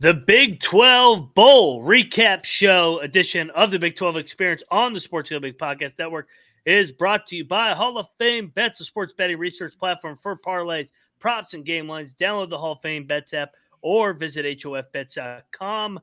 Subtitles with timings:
[0.00, 5.28] The Big 12 Bowl recap show edition of the Big 12 Experience on the Sports
[5.28, 6.28] Go Big Podcast Network
[6.64, 10.38] is brought to you by Hall of Fame Bets, a sports betting research platform for
[10.38, 12.14] parlays, props, and game lines.
[12.14, 13.50] Download the Hall of Fame Bets app
[13.82, 15.98] or visit HOFBets.com.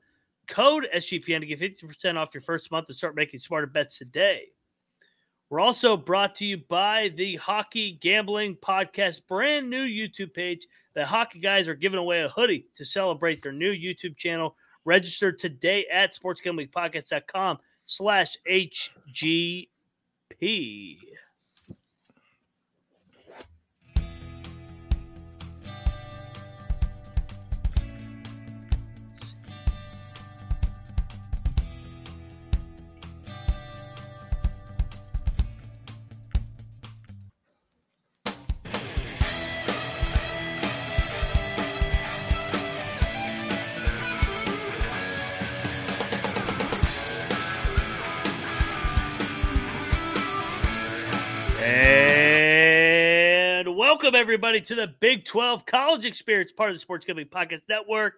[0.49, 4.47] Code SGPN to get 50% off your first month and start making smarter bets today.
[5.49, 10.67] We're also brought to you by the Hockey Gambling Podcast, brand new YouTube page.
[10.95, 14.55] The Hockey Guys are giving away a hoodie to celebrate their new YouTube channel.
[14.85, 19.67] Register today at sportsgamblingpodcast.com slash HGP.
[54.15, 58.13] Welcome everybody to the Big 12 College Experience, part of the Sports Gambling Podcast Network.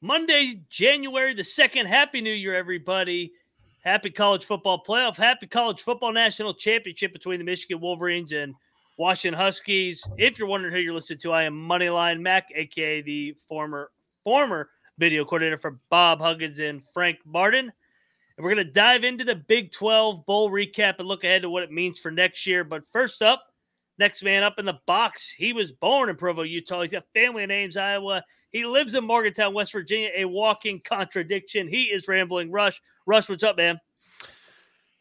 [0.00, 1.86] Monday, January the 2nd.
[1.86, 3.30] Happy New Year, everybody.
[3.84, 5.16] Happy college football playoff.
[5.16, 8.52] Happy college football national championship between the Michigan Wolverines and
[8.96, 10.02] Washington Huskies.
[10.16, 13.92] If you're wondering who you're listening to, I am Moneyline Mac, aka the former
[14.24, 17.66] former video coordinator for Bob Huggins and Frank Martin.
[17.66, 21.50] And we're going to dive into the Big 12 Bowl recap and look ahead to
[21.50, 22.64] what it means for next year.
[22.64, 23.47] But first up,
[23.98, 25.30] next man up in the box.
[25.30, 26.82] He was born in Provo, Utah.
[26.82, 28.22] He's got family in Ames, Iowa.
[28.50, 31.68] He lives in Morgantown, West Virginia, a walking contradiction.
[31.68, 32.80] He is Rambling Rush.
[33.06, 33.78] Rush, what's up, man?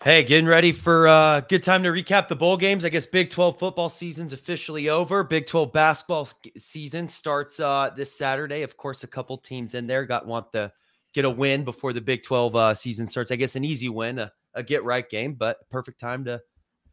[0.04, 2.86] Hey, getting ready for a uh, good time to recap the bowl games.
[2.86, 5.24] I guess Big 12 football season's officially over.
[5.24, 8.62] Big 12 basketball season starts uh, this Saturday.
[8.62, 10.72] Of course, a couple teams in there got want the–
[11.18, 13.32] get a win before the Big 12 uh, season starts.
[13.32, 16.40] I guess an easy win, a, a get right game, but perfect time to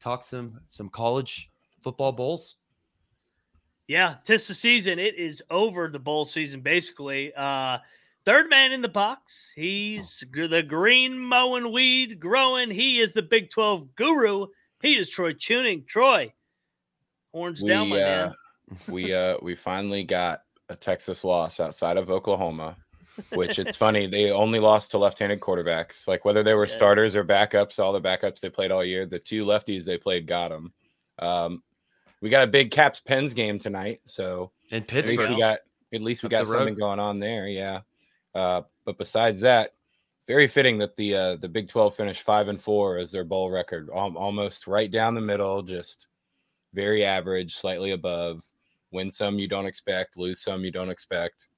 [0.00, 1.50] talk some some college
[1.84, 2.56] football bowls.
[3.86, 4.98] Yeah, tis the season.
[4.98, 7.32] It is over the bowl season basically.
[7.34, 7.78] Uh
[8.24, 9.52] third man in the box.
[9.54, 12.70] He's the green mowing weed growing.
[12.70, 14.46] He is the Big 12 guru.
[14.80, 15.86] He is Troy Chewning.
[15.86, 16.32] Troy,
[17.32, 18.34] horns we, down, my uh, man.
[18.88, 22.76] we uh we finally got a Texas loss outside of Oklahoma
[23.32, 26.72] which it's funny they only lost to left-handed quarterbacks like whether they were yeah.
[26.72, 30.26] starters or backups all the backups they played all year the two lefties they played
[30.26, 30.72] got them
[31.18, 31.62] um,
[32.24, 35.58] we got a big caps pens game tonight so in pittsburgh at least we got
[35.92, 37.80] at least we got something going on there yeah.
[38.34, 39.74] Uh, but besides that
[40.26, 43.50] very fitting that the uh, the big 12 finished five and four as their bowl
[43.50, 46.08] record almost right down the middle just
[46.72, 48.42] very average slightly above.
[48.90, 51.48] Win some you don't expect lose some you don't expect.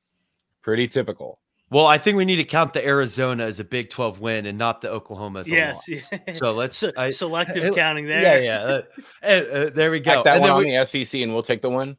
[0.63, 1.39] Pretty typical
[1.71, 4.57] well, I think we need to count the Arizona as a Big 12 win and
[4.57, 6.39] not the Oklahoma as a yes, loss.
[6.39, 8.43] So let's I, selective I, counting there.
[8.43, 8.81] Yeah, yeah.
[9.23, 10.15] Uh, uh, there we go.
[10.15, 11.97] Tack that and one on we, the SEC and we'll take the win.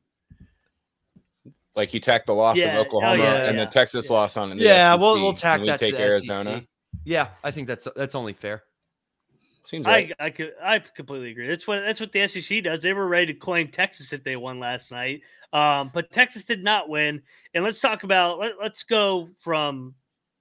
[1.76, 3.66] Like you tack the loss yeah, of Oklahoma yeah, and yeah.
[3.66, 4.58] the Texas loss on it.
[4.58, 6.60] Yeah, SEC, we'll we'll tack that we that take Arizona.
[6.60, 6.64] SEC.
[7.04, 8.64] Yeah, I think that's that's only fair.
[9.68, 10.14] Seems right.
[10.18, 11.46] I, I could I completely agree.
[11.46, 12.82] That's what that's what the SEC does.
[12.82, 16.64] They were ready to claim Texas if they won last night, um, but Texas did
[16.64, 17.22] not win.
[17.54, 19.94] And let's talk about let, let's go from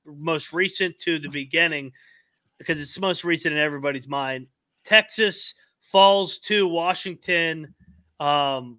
[0.05, 1.91] most recent to the beginning
[2.59, 4.47] because it's most recent in everybody's mind.
[4.85, 7.75] Texas falls to Washington.
[8.21, 8.79] Um,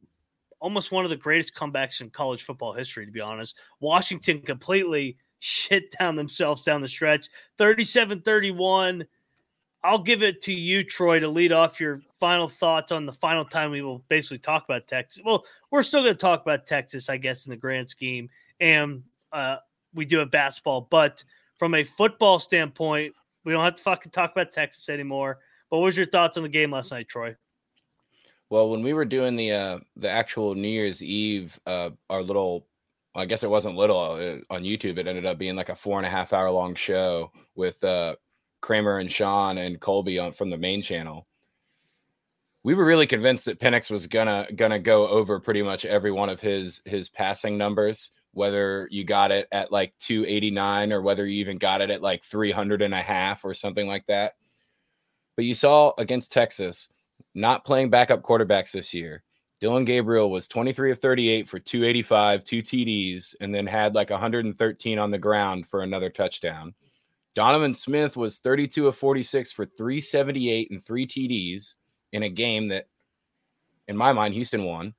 [0.61, 3.57] almost one of the greatest comebacks in college football history, to be honest.
[3.81, 9.05] Washington completely shit down themselves down the stretch 37 31
[9.83, 13.45] I'll give it to you, Troy, to lead off your final thoughts on the final
[13.45, 15.21] time we will basically talk about Texas.
[15.23, 18.29] Well, we're still going to talk about Texas, I guess, in the grand scheme,
[18.59, 19.57] and uh,
[19.93, 20.87] we do have basketball.
[20.89, 21.23] But
[21.57, 25.39] from a football standpoint, we don't have to fucking talk about Texas anymore.
[25.69, 27.35] But what was your thoughts on the game last night, Troy?
[28.49, 32.65] Well, when we were doing the uh, the actual New Year's Eve, uh, our little
[33.15, 34.97] I guess it wasn't little uh, on YouTube.
[34.97, 38.15] It ended up being like a four and a half hour long show with uh,
[38.61, 41.27] Kramer and Sean and Colby on from the main channel.
[42.63, 46.29] We were really convinced that Penix was gonna gonna go over pretty much every one
[46.29, 51.39] of his his passing numbers, whether you got it at like 289 or whether you
[51.39, 54.33] even got it at like 300 and a half or something like that.
[55.35, 56.89] But you saw against Texas,
[57.33, 59.23] not playing backup quarterbacks this year.
[59.59, 64.99] Dillon Gabriel was 23 of 38 for 285, two TDs, and then had like 113
[64.99, 66.75] on the ground for another touchdown.
[67.37, 71.75] Donovan Smith was 32 of 46 for 378 and three TDs
[72.11, 72.87] in a game that,
[73.87, 74.95] in my mind, Houston won.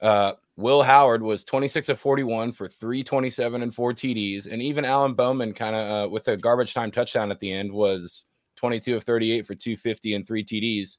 [0.00, 4.50] Uh, Will Howard was 26 of 41 for 327 and four TDs.
[4.50, 7.70] And even Alan Bowman, kind of uh, with a garbage time touchdown at the end,
[7.70, 8.24] was
[8.56, 10.96] 22 of 38 for 250 and three TDs.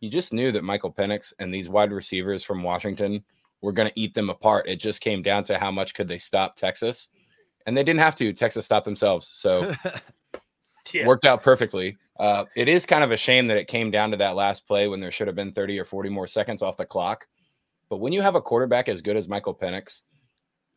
[0.00, 3.22] You just knew that Michael Penix and these wide receivers from Washington
[3.60, 4.70] were going to eat them apart.
[4.70, 7.10] It just came down to how much could they stop Texas.
[7.66, 8.32] And they didn't have to.
[8.32, 9.28] Texas stopped themselves.
[9.28, 9.74] So
[10.92, 11.06] yeah.
[11.06, 11.96] worked out perfectly.
[12.18, 14.88] Uh, it is kind of a shame that it came down to that last play
[14.88, 17.26] when there should have been 30 or 40 more seconds off the clock.
[17.88, 20.02] But when you have a quarterback as good as Michael Penix,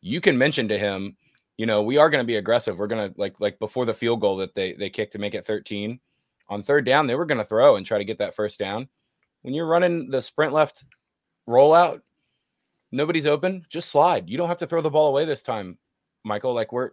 [0.00, 1.16] you can mention to him,
[1.56, 2.78] you know, we are going to be aggressive.
[2.78, 5.34] We're going to like like before the field goal that they they kicked to make
[5.34, 5.98] it 13
[6.48, 8.88] on third down, they were going to throw and try to get that first down.
[9.42, 10.84] When you're running the sprint left
[11.48, 12.02] rollout,
[12.92, 14.28] nobody's open, just slide.
[14.28, 15.78] You don't have to throw the ball away this time,
[16.26, 16.52] Michael.
[16.52, 16.90] Like we're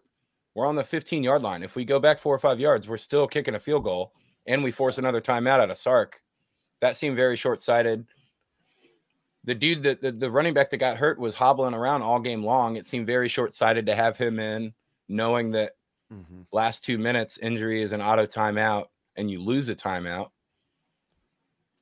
[0.56, 1.64] we're on the 15 yard line.
[1.64, 4.14] If we go back four or five yards, we're still kicking a field goal
[4.46, 6.22] and we force another timeout out of Sark.
[6.82, 8.06] That seemed very short sighted.
[9.46, 12.44] The dude that the, the running back that got hurt was hobbling around all game
[12.44, 12.76] long.
[12.76, 14.74] It seemed very short sighted to have him in,
[15.10, 15.74] knowing that
[16.12, 16.42] mm-hmm.
[16.52, 18.86] last two minutes injury is an auto timeout
[19.16, 20.30] and you lose a timeout.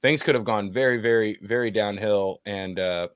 [0.01, 2.41] Things could have gone very, very, very downhill.
[2.45, 3.09] And uh,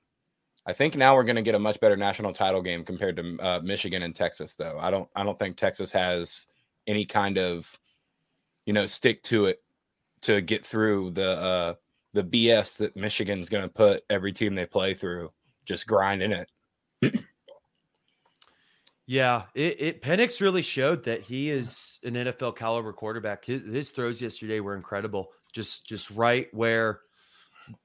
[0.68, 3.38] I think now we're going to get a much better national title game compared to
[3.40, 4.78] uh, Michigan and Texas, though.
[4.80, 6.48] I don't, I don't think Texas has
[6.88, 7.78] any kind of,
[8.66, 9.62] you know, stick to it
[10.22, 11.74] to get through the uh,
[12.14, 15.32] the BS that Michigan's going to put every team they play through,
[15.66, 17.20] just grinding it.
[19.06, 23.46] yeah, it, it Penix really showed that he is an NFL caliber quarterback.
[23.46, 27.02] His, his throws yesterday were incredible, just just right where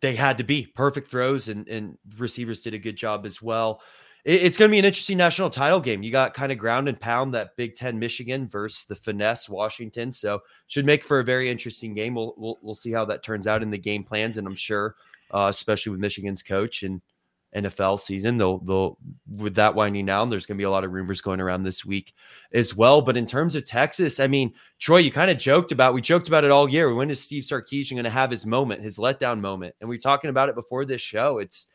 [0.00, 3.81] they had to be perfect throws and, and receivers did a good job as well.
[4.25, 6.03] It, it's going to be an interesting national title game.
[6.03, 10.12] You got kind of ground and pound that Big Ten Michigan versus the finesse Washington.
[10.12, 12.15] So should make for a very interesting game.
[12.15, 14.38] We'll, we'll, we'll see how that turns out in the game plans.
[14.38, 14.97] And I'm sure,
[15.31, 17.00] uh, especially with Michigan's coach and
[17.55, 18.38] NFL season.
[18.38, 18.99] They'll they'll
[19.37, 21.85] with that winding down, there's going to be a lot of rumors going around this
[21.85, 22.14] week
[22.52, 23.02] as well.
[23.02, 26.29] But in terms of Texas, I mean, Troy, you kind of joked about we joked
[26.29, 26.94] about it all year.
[26.94, 29.75] When is Steve Sarkisian going to have his moment, his letdown moment?
[29.81, 31.38] And we are talking about it before this show.
[31.38, 31.67] It's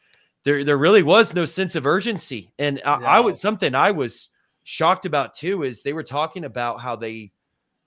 [0.43, 0.63] there.
[0.63, 3.05] There really was no sense of urgency, and I, no.
[3.05, 4.29] I was something I was
[4.63, 5.63] shocked about too.
[5.63, 7.31] Is they were talking about how they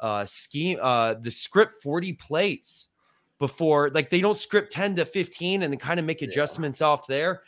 [0.00, 2.87] uh scheme uh the script 40 plays
[3.40, 6.87] before like they don't script 10 to 15 and then kind of make adjustments yeah.
[6.87, 7.43] off there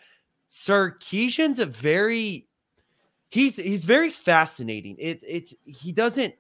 [0.51, 2.47] Sarkisian's a very
[3.31, 4.97] he's he's very fascinating.
[4.99, 6.35] It it's he doesn't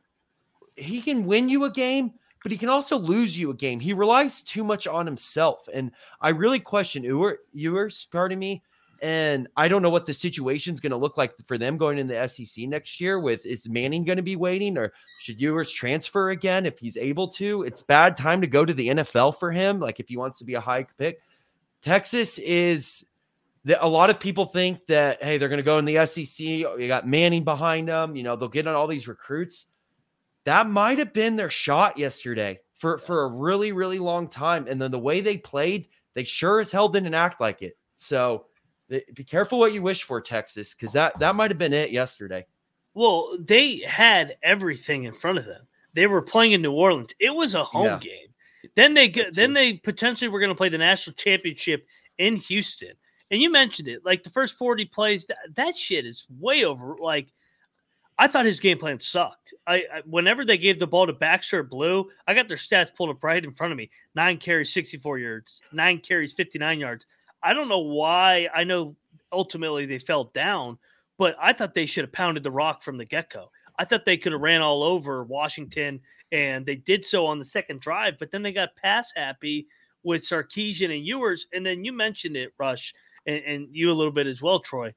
[0.77, 2.13] he can win you a game,
[2.43, 3.81] but he can also lose you a game.
[3.81, 5.69] He relies too much on himself.
[5.73, 8.63] And I really question Ewer, Ewers, pardon me.
[9.03, 11.97] And I don't know what the situation is going to look like for them going
[11.97, 13.19] in the SEC next year.
[13.19, 17.29] With is Manning going to be waiting, or should Ewers transfer again if he's able
[17.29, 17.63] to?
[17.63, 19.81] It's bad time to go to the NFL for him.
[19.81, 21.21] Like if he wants to be a high pick,
[21.81, 23.07] Texas is
[23.81, 26.47] a lot of people think that hey they're going to go in the SEC.
[26.67, 28.17] Oh, you got Manning behind them.
[28.17, 29.67] You know they'll get on all these recruits.
[30.45, 34.67] That might have been their shot yesterday for for a really really long time.
[34.69, 37.77] And then the way they played, they sure as hell didn't act like it.
[37.97, 38.47] So
[38.89, 42.47] be careful what you wish for, Texas, because that that might have been it yesterday.
[42.95, 45.67] Well, they had everything in front of them.
[45.95, 47.13] They were playing in New Orleans.
[47.21, 47.99] It was a home yeah.
[47.99, 48.29] game.
[48.75, 51.87] Then they then they potentially were going to play the national championship
[52.19, 52.93] in Houston.
[53.31, 56.97] And you mentioned it, like the first 40 plays, that, that shit is way over.
[57.01, 57.33] Like,
[58.19, 59.55] I thought his game plan sucked.
[59.67, 63.11] I, I, whenever they gave the ball to Baxter Blue, I got their stats pulled
[63.11, 63.91] up right in front of me.
[64.15, 67.07] Nine carries, 64 yards, nine carries, 59 yards.
[67.43, 68.49] I don't know why.
[68.55, 68.97] I know
[69.33, 70.77] ultimately they fell down,
[71.17, 73.51] but I thought they should have pounded the rock from the get-go.
[73.79, 76.01] I thought they could have ran all over Washington,
[76.33, 79.67] and they did so on the second drive, but then they got pass happy
[80.03, 81.47] with Sarkisian and Ewers.
[81.55, 82.93] And then you mentioned it, Rush
[83.27, 84.95] and, and you a little bit as well, Troy.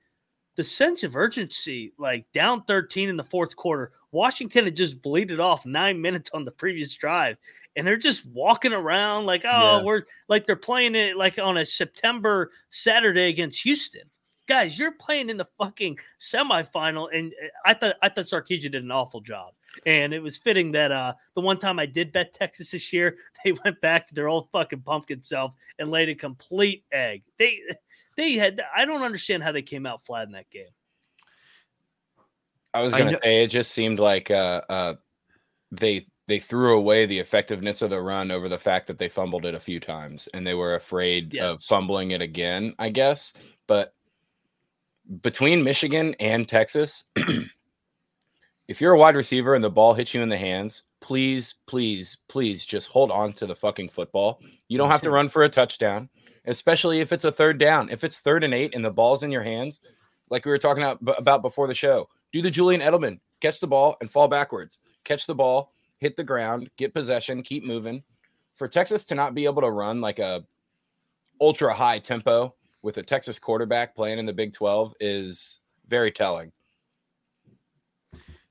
[0.56, 5.40] The sense of urgency, like down 13 in the fourth quarter, Washington had just bleeded
[5.40, 7.38] off nine minutes on the previous drive,
[7.76, 9.84] and they're just walking around like, oh, yeah.
[9.84, 14.04] we're like they're playing it like on a September Saturday against Houston.
[14.48, 18.84] Guys, you're playing in the fucking semifinal, and uh, I thought I thought Sarkisian did
[18.84, 19.54] an awful job.
[19.88, 23.18] And it was fitting that uh the one time I did bet Texas this year,
[23.44, 27.24] they went back to their old fucking pumpkin self and laid a complete egg.
[27.40, 27.60] They
[28.16, 30.68] they had I don't understand how they came out flat in that game.
[32.74, 34.94] I was gonna say it just seemed like uh, uh,
[35.72, 39.46] they they threw away the effectiveness of the run over the fact that they fumbled
[39.46, 41.44] it a few times and they were afraid yes.
[41.44, 43.34] of fumbling it again, I guess.
[43.68, 43.94] But
[45.22, 47.04] between Michigan and Texas,
[48.68, 52.18] if you're a wide receiver and the ball hits you in the hands, please, please,
[52.30, 54.40] please just hold on to the fucking football.
[54.70, 56.10] You don't have to run for a touchdown.
[56.46, 57.90] Especially if it's a third down.
[57.90, 59.82] If it's third and eight and the ball's in your hands,
[60.30, 63.98] like we were talking about before the show, do the Julian Edelman, catch the ball
[64.02, 68.04] and fall backwards, catch the ball, hit the ground, get possession, keep moving.
[68.56, 70.44] For Texas to not be able to run like a
[71.42, 76.52] ultra high tempo with a Texas quarterback playing in the Big 12 is very telling.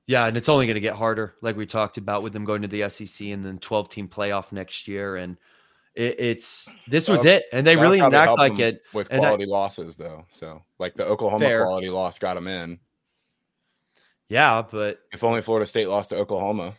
[0.07, 2.63] Yeah, and it's only going to get harder, like we talked about with them going
[2.63, 5.17] to the SEC and then 12 team playoff next year.
[5.17, 5.37] And
[5.95, 9.49] it, it's this was it, and they really didn't act like it with quality I,
[9.49, 10.25] losses, though.
[10.31, 11.65] So, like the Oklahoma fair.
[11.65, 12.79] quality loss got them in.
[14.29, 16.75] Yeah, but if only Florida State lost to Oklahoma.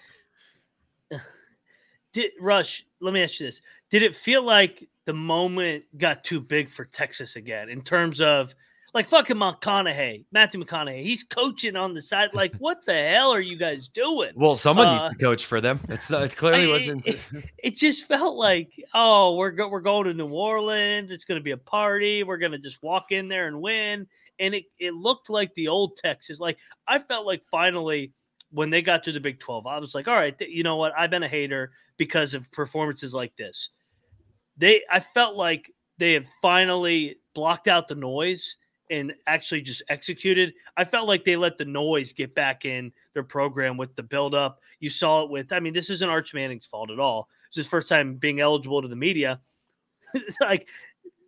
[2.14, 2.86] Did Rush?
[3.00, 6.86] Let me ask you this: Did it feel like the moment got too big for
[6.86, 8.56] Texas again in terms of
[8.94, 11.02] like fucking McConaughey, Matthew McConaughey.
[11.02, 12.30] He's coaching on the side.
[12.34, 14.32] Like, what the hell are you guys doing?
[14.36, 15.80] Well, someone uh, needs to coach for them.
[15.90, 17.08] It's not, it clearly I, wasn't.
[17.08, 17.20] It,
[17.58, 21.12] it, just felt like, oh, we're go, we're going to New Orleans.
[21.12, 22.24] It's going to be a party.
[22.24, 24.08] We're going to just walk in there and win.
[24.40, 26.40] And it it looked like the old Texas.
[26.40, 26.58] Like
[26.88, 28.12] I felt like finally
[28.52, 30.92] when they got to the Big Twelve, I was like, all right, you know what?
[30.98, 33.70] I've been a hater because of performances like this.
[34.58, 38.56] They, I felt like they had finally blocked out the noise
[38.90, 40.54] and actually just executed.
[40.78, 44.60] I felt like they let the noise get back in their program with the buildup.
[44.80, 47.30] You saw it with, I mean, this isn't Arch Manning's fault at all.
[47.48, 49.40] It's his first time being eligible to the media.
[50.42, 50.68] like,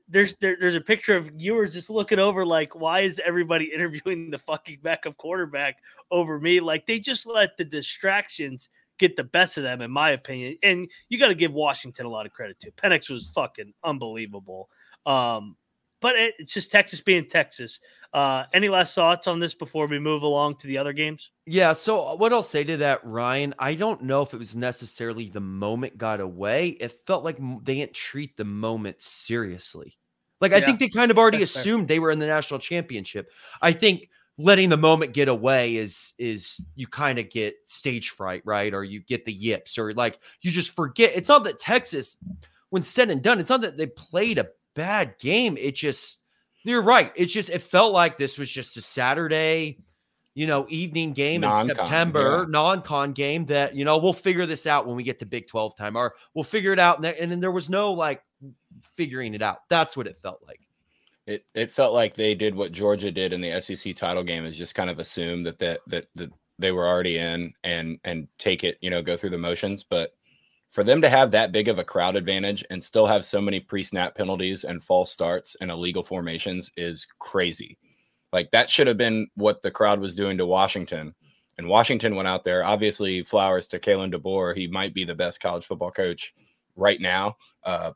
[0.07, 4.29] there's there, there's a picture of Ewers just looking over like why is everybody interviewing
[4.29, 5.77] the fucking backup quarterback
[6.12, 10.12] over me like they just let the distractions get the best of them in my
[10.12, 13.74] opinion and you got to give washington a lot of credit too penix was fucking
[13.83, 14.69] unbelievable
[15.05, 15.55] um
[16.05, 17.79] but it, it's just Texas being Texas.
[18.13, 21.31] Uh, any last thoughts on this before we move along to the other games?
[21.47, 21.74] Yeah.
[21.74, 25.39] So what I'll say to that, Ryan, I don't know if it was necessarily the
[25.39, 26.77] moment got away.
[26.79, 29.97] It felt like they didn't treat the moment seriously.
[30.41, 31.95] Like I think they kind of already That's assumed fair.
[31.95, 33.31] they were in the national championship.
[33.63, 38.43] I think letting the moment get away is is you kind of get stage fright,
[38.45, 38.75] right?
[38.75, 41.13] Or you get the yips, or like you just forget.
[41.15, 42.19] It's not that Texas,
[42.69, 45.58] when said and done, it's not that they played a bad game.
[45.58, 46.20] It just,
[46.63, 47.12] you're right.
[47.15, 49.79] It's just, it felt like this was just a Saturday,
[50.36, 52.46] you know, evening game non-con, in September, yeah.
[52.51, 55.48] non con game that, you know, we'll figure this out when we get to Big
[55.48, 57.03] 12 time, or we'll figure it out.
[57.03, 58.22] And, then there was no like
[58.94, 59.67] figuring it out.
[59.70, 60.60] That's what it felt like.
[61.25, 64.58] It, it felt like they did what Georgia did in the SEC title game is
[64.58, 68.63] just kind of assume that that that, that they were already in and and take
[68.63, 69.84] it, you know, go through the motions.
[69.84, 70.12] But
[70.75, 73.62] for them to have that big of a crowd advantage and still have so many
[73.62, 77.77] pre-snap penalties and false starts and illegal formations is crazy.
[78.34, 81.15] Like that should have been what the crowd was doing to Washington.
[81.58, 82.65] And Washington went out there.
[82.65, 84.53] Obviously, flowers to Kalen DeBoer.
[84.53, 86.34] He might be the best college football coach
[86.75, 87.38] right now.
[87.63, 87.94] Uh,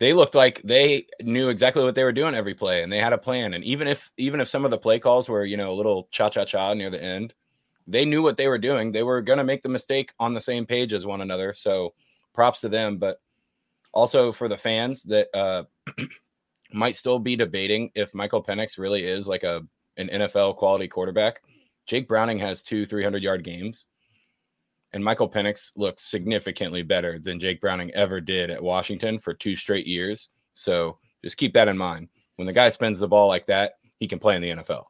[0.00, 3.12] they looked like they knew exactly what they were doing every play, and they had
[3.12, 3.52] a plan.
[3.52, 6.08] And even if even if some of the play calls were you know a little
[6.10, 7.34] cha cha cha near the end,
[7.86, 8.92] they knew what they were doing.
[8.92, 11.54] They were going to make the mistake on the same page as one another.
[11.54, 11.94] So
[12.34, 12.98] props to them.
[12.98, 13.18] But
[13.92, 15.64] also for the fans that uh,
[16.72, 19.62] might still be debating if Michael Penix really is like a
[19.98, 21.42] an NFL quality quarterback.
[21.86, 23.86] Jake Browning has two 300 yard games,
[24.92, 29.56] and Michael Penix looks significantly better than Jake Browning ever did at Washington for two
[29.56, 30.30] straight years.
[30.54, 32.08] So just keep that in mind.
[32.36, 34.84] When the guy spends the ball like that, he can play in the NFL.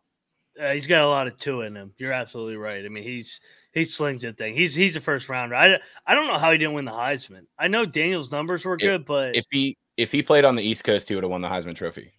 [0.60, 1.92] Uh, he's got a lot of two in him.
[1.96, 2.84] You're absolutely right.
[2.84, 3.40] I mean, he's
[3.72, 4.54] he slings that thing.
[4.54, 5.54] He's he's a first rounder.
[5.54, 7.46] I, I don't know how he didn't win the Heisman.
[7.58, 10.84] I know Daniels' numbers were good, but if he if he played on the East
[10.84, 12.12] Coast, he would have won the Heisman Trophy.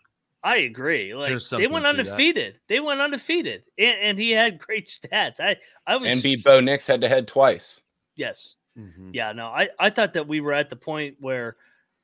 [0.44, 1.16] I agree.
[1.16, 2.56] Like they went undefeated.
[2.56, 2.62] That.
[2.68, 5.40] They went undefeated, and, and, he had great stats.
[5.40, 5.56] I
[5.88, 7.82] I was and beat Bo Nix head to head twice.
[8.16, 8.56] Yes.
[8.78, 9.12] Mm-hmm.
[9.14, 9.32] Yeah.
[9.32, 11.56] No, I I thought that we were at the point where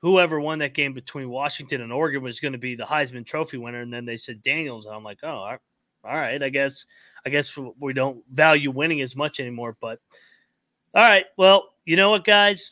[0.02, 3.58] whoever won that game between Washington and Oregon was going to be the Heisman Trophy
[3.58, 4.86] winner, and then they said Daniels.
[4.86, 5.58] And I'm like, oh,
[6.04, 6.86] all right, I guess
[7.26, 9.78] I guess we don't value winning as much anymore.
[9.80, 10.00] But
[10.94, 12.72] all right, well, you know what, guys?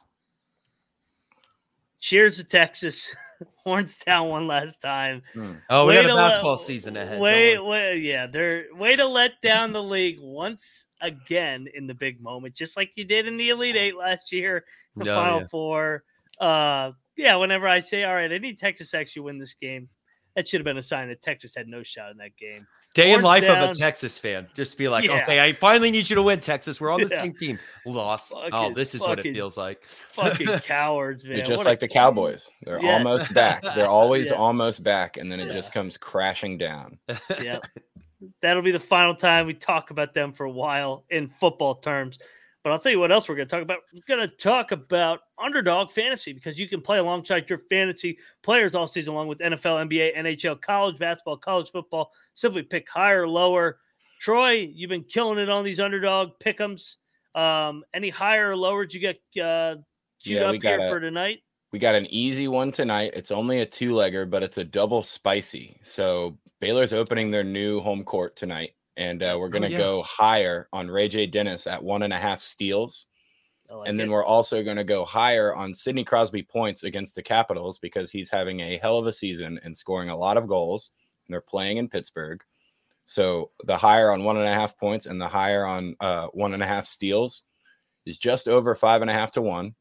[2.00, 3.16] Cheers to Texas.
[3.64, 5.22] Horns down one last time.
[5.34, 5.54] Hmm.
[5.70, 7.20] Oh, we got a basketball let, season ahead.
[7.20, 12.22] Wait, wait, yeah, they're way to let down the league once again in the big
[12.22, 14.64] moment, just like you did in the Elite Eight last year,
[14.96, 15.48] the no, Final yeah.
[15.48, 16.04] Four.
[16.40, 19.90] Uh, yeah, whenever I say, all right, I need Texas actually win this game,
[20.36, 22.66] that should have been a sign that Texas had no shot in that game.
[22.98, 23.60] Day in life down.
[23.60, 24.48] of a Texas fan.
[24.56, 25.22] Just be like, yeah.
[25.22, 26.82] okay, I finally need you to win, Texas.
[26.82, 27.22] We're on the yeah.
[27.22, 27.60] same team.
[27.86, 28.34] Loss.
[28.34, 29.84] Oh, fucking, oh, this is fucking, what it feels like.
[30.14, 31.40] fucking cowards, man.
[31.40, 32.50] just what like the Cowboys.
[32.64, 32.98] They're yes.
[32.98, 33.62] almost back.
[33.76, 34.38] They're always yeah.
[34.38, 36.98] almost back, and then it just comes crashing down.
[37.40, 37.60] Yeah.
[38.42, 42.18] That'll be the final time we talk about them for a while in football terms.
[42.68, 43.78] But I'll tell you what else we're going to talk about.
[43.94, 48.76] We're going to talk about underdog fantasy because you can play alongside your fantasy players
[48.76, 52.12] all season long with NFL, NBA, NHL, college basketball, college football.
[52.34, 53.78] Simply pick higher, lower.
[54.20, 56.96] Troy, you've been killing it on these underdog pickums.
[57.36, 59.76] Um, any higher or lower did you get uh,
[60.22, 61.40] queued yeah, up here a, for tonight?
[61.72, 63.14] We got an easy one tonight.
[63.16, 65.80] It's only a two legger, but it's a double spicy.
[65.84, 69.78] So Baylor's opening their new home court tonight and uh, we're going to oh, yeah.
[69.78, 73.08] go higher on RayJ Dennis at one and a half steals.
[73.70, 77.22] Like and then we're also going to go higher on Sidney Crosby points against the
[77.22, 80.92] Capitals because he's having a hell of a season and scoring a lot of goals.
[81.26, 82.42] And they're playing in Pittsburgh.
[83.06, 86.54] So the higher on one and a half points and the higher on uh, one
[86.54, 87.44] and a half steals
[88.06, 89.76] is just over five and a half to one,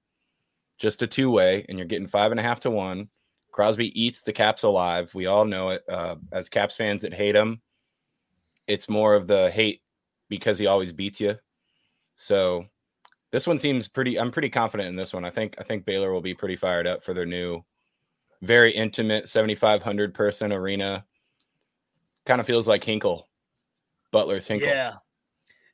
[0.78, 3.08] just a two way, and you're getting five and a half to one.
[3.50, 5.14] Crosby eats the Caps alive.
[5.14, 5.82] We all know it.
[5.88, 7.62] Uh, as Caps fans that hate him,
[8.66, 9.82] it's more of the hate
[10.28, 11.36] because he always beats you.
[12.14, 12.66] So
[13.30, 15.24] this one seems pretty I'm pretty confident in this one.
[15.24, 17.62] I think I think Baylor will be pretty fired up for their new
[18.42, 21.04] very intimate 7500 person arena.
[22.24, 23.28] Kind of feels like Hinkle.
[24.10, 24.68] Butler's Hinkle.
[24.68, 24.94] Yeah.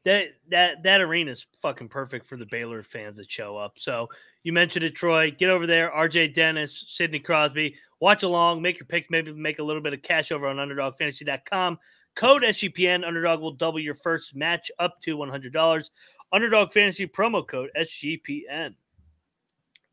[0.05, 3.79] That that that arena is fucking perfect for the Baylor fans that show up.
[3.79, 4.09] So
[4.43, 5.29] you mentioned it, Troy.
[5.31, 5.93] Get over there.
[5.93, 7.77] RayJ Dennis, Sidney Crosby.
[8.01, 11.79] Watch along, make your picks, maybe make a little bit of cash over on underdogfantasy.com.
[12.15, 15.91] Code SGPN Underdog will double your first match up to $100.
[16.33, 18.75] Underdog Fantasy promo code SGPN.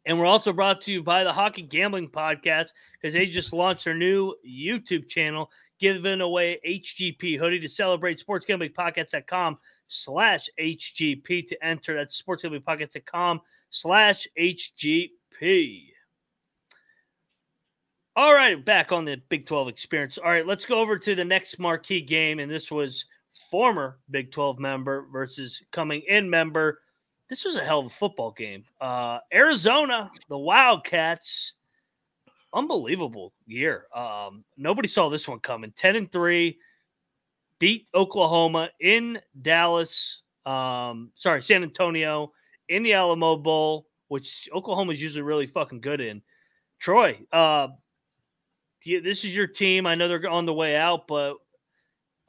[0.05, 3.85] And we're also brought to you by the Hockey Gambling Podcast because they just launched
[3.85, 9.57] their new YouTube channel, giving away HGP hoodie to celebrate sportsgamblingpodcast.com
[9.87, 11.95] slash HGP to enter.
[11.95, 15.88] That's sportsgamblingpodcast.com slash HGP.
[18.19, 20.17] All right, back on the Big 12 experience.
[20.17, 22.39] All right, let's go over to the next marquee game.
[22.39, 23.05] And this was
[23.49, 26.81] former Big 12 member versus coming in member.
[27.29, 28.65] This was a hell of a football game.
[28.81, 31.53] Uh, Arizona, the Wildcats,
[32.53, 33.85] unbelievable year.
[33.95, 35.71] Um, nobody saw this one coming.
[35.77, 36.59] 10 and 3,
[37.57, 40.23] beat Oklahoma in Dallas.
[40.45, 42.33] Um, sorry, San Antonio
[42.67, 46.21] in the Alamo Bowl, which Oklahoma is usually really fucking good in.
[46.79, 47.69] Troy, uh,
[48.85, 49.85] this is your team.
[49.85, 51.35] I know they're on the way out, but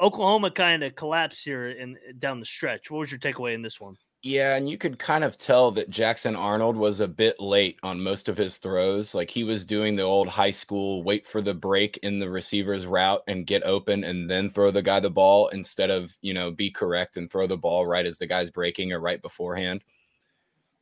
[0.00, 2.90] Oklahoma kind of collapsed here and down the stretch.
[2.90, 3.96] What was your takeaway in this one?
[4.22, 8.02] Yeah, and you could kind of tell that Jackson Arnold was a bit late on
[8.02, 9.14] most of his throws.
[9.14, 12.84] Like he was doing the old high school wait for the break in the receiver's
[12.84, 16.50] route and get open and then throw the guy the ball instead of, you know,
[16.50, 19.82] be correct and throw the ball right as the guy's breaking or right beforehand.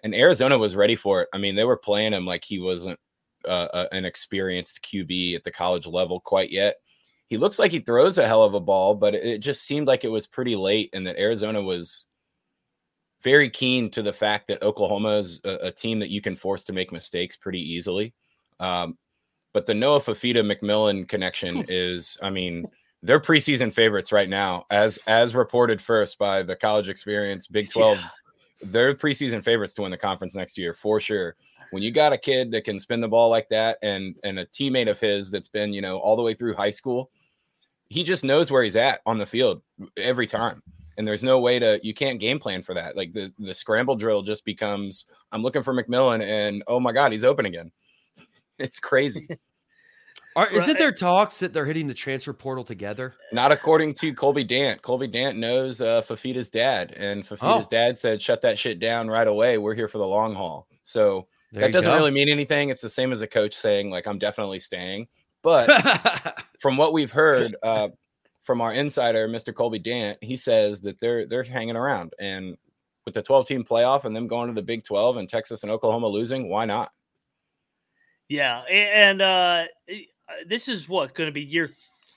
[0.01, 1.29] And Arizona was ready for it.
[1.33, 2.99] I mean, they were playing him like he wasn't
[3.45, 6.77] uh, uh, an experienced QB at the college level quite yet.
[7.29, 10.05] He looks like he throws a hell of a ball, but it just seemed like
[10.05, 12.07] it was pretty late, and that Arizona was
[13.23, 16.65] very keen to the fact that Oklahoma is a, a team that you can force
[16.65, 18.15] to make mistakes pretty easily.
[18.61, 18.97] Um,
[19.53, 22.67] but the Noah Fifita McMillan connection is, I mean,
[23.03, 27.99] they're preseason favorites right now, as as reported first by the college experience Big Twelve.
[27.99, 28.09] Yeah.
[28.61, 31.37] They're preseason favorites to win the conference next year for sure
[31.71, 34.47] when you got a kid that can spin the ball like that and and a
[34.47, 37.11] teammate of his that's been you know all the way through high school
[37.89, 39.63] he just knows where he's at on the field
[39.97, 40.63] every time
[40.97, 43.97] and there's no way to you can't game plan for that like the the scramble
[43.97, 47.71] drill just becomes i'm looking for mcmillan and oh my god he's open again
[48.59, 49.29] it's crazy
[50.37, 53.15] Are, is it their talks that they're hitting the transfer portal together?
[53.33, 54.83] Not according to Colby Dant.
[54.83, 57.69] Colby Dant knows uh, Fifita's dad, and Fifita's oh.
[57.69, 59.59] dad said, "Shut that shit down right away.
[59.59, 61.97] We're here for the long haul." So there that doesn't go.
[61.97, 62.69] really mean anything.
[62.69, 65.09] It's the same as a coach saying, like, I'm definitely staying.
[65.41, 67.91] But from what we've heard uh,
[68.43, 69.55] from our insider, Mr.
[69.55, 72.13] Colby Dant, he says that they're they're hanging around.
[72.19, 72.57] And
[73.05, 75.71] with the 12 team playoff and them going to the Big 12 and Texas and
[75.71, 76.91] Oklahoma losing, why not?
[78.29, 78.63] Yeah.
[78.63, 79.65] And uh,
[80.47, 81.71] this is what going to be year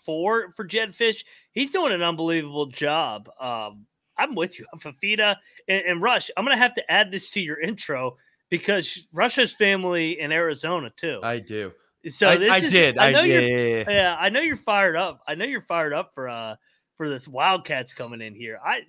[0.03, 1.23] four for Jedd Fisch.
[1.53, 3.29] He's doing an unbelievable job.
[3.39, 3.85] Um,
[4.17, 6.29] I'm with you, Fifita and, and Rush.
[6.35, 8.17] I'm going to have to add this to your intro
[8.51, 11.19] because Rush's family in Arizona too.
[11.23, 11.71] I do.
[12.07, 12.99] So I, I is, did.
[12.99, 15.21] I know I, you're, yeah, yeah, I know you're fired up.
[15.27, 16.55] I know you're fired up for uh
[16.97, 18.59] for this Wildcats coming in here.
[18.63, 18.81] I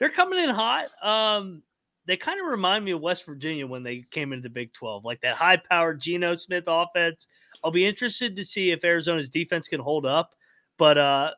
[0.00, 0.86] they're coming in hot.
[1.02, 1.62] Um,
[2.06, 5.04] they kind of remind me of West Virginia when they came into the Big Twelve,
[5.04, 7.26] like that high-powered Geno Smith offense.
[7.62, 10.34] I'll be interested to see if Arizona's defense can hold up.
[10.78, 11.30] But uh,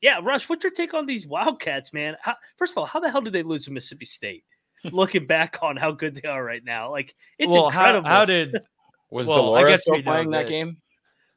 [0.00, 2.16] yeah, Rush, what's your take on these Wildcats, man?
[2.22, 4.44] How, first of all, how the hell did they lose to Mississippi State?
[4.92, 6.90] looking back on how good they are right now.
[6.90, 8.08] Like it's well, incredible.
[8.08, 8.56] How, how did
[9.10, 10.78] was well, de Laura still playing that game?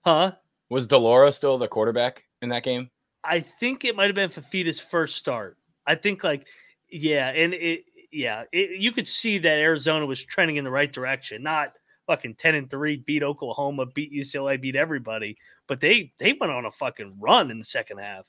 [0.04, 0.34] Huh?
[0.70, 2.90] Was de Laura still the quarterback in that game?
[3.24, 5.58] I think it might have been Fifita's first start.
[5.86, 6.48] I think like
[6.90, 10.92] yeah, and it yeah, it, you could see that Arizona was trending in the right
[10.92, 11.44] direction.
[11.44, 11.74] Not
[12.08, 16.66] fucking ten and three, beat Oklahoma, beat UCLA, beat everybody, but they they went on
[16.66, 18.26] a fucking run in the second half.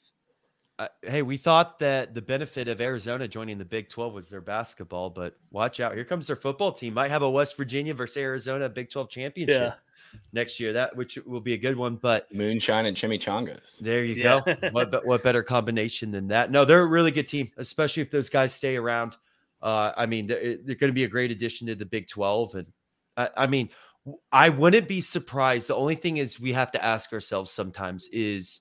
[0.79, 4.41] Uh, hey, we thought that the benefit of Arizona joining the Big 12 was their
[4.41, 5.95] basketball, but watch out.
[5.95, 6.95] Here comes their football team.
[6.95, 10.19] Might have a West Virginia versus Arizona Big 12 championship yeah.
[10.33, 10.73] next year.
[10.73, 13.79] That which will be a good one, but moonshine and chimichangas.
[13.81, 14.41] There you yeah.
[14.45, 14.69] go.
[14.71, 16.53] what what better combination than that?
[16.53, 19.17] No, they're a really good team, especially if those guys stay around.
[19.61, 22.55] Uh, I mean, they're, they're going to be a great addition to the Big 12
[22.55, 22.67] and
[23.19, 23.69] I, I mean,
[24.33, 25.69] I wouldn't be surprised.
[25.69, 28.61] The only thing is we have to ask ourselves sometimes is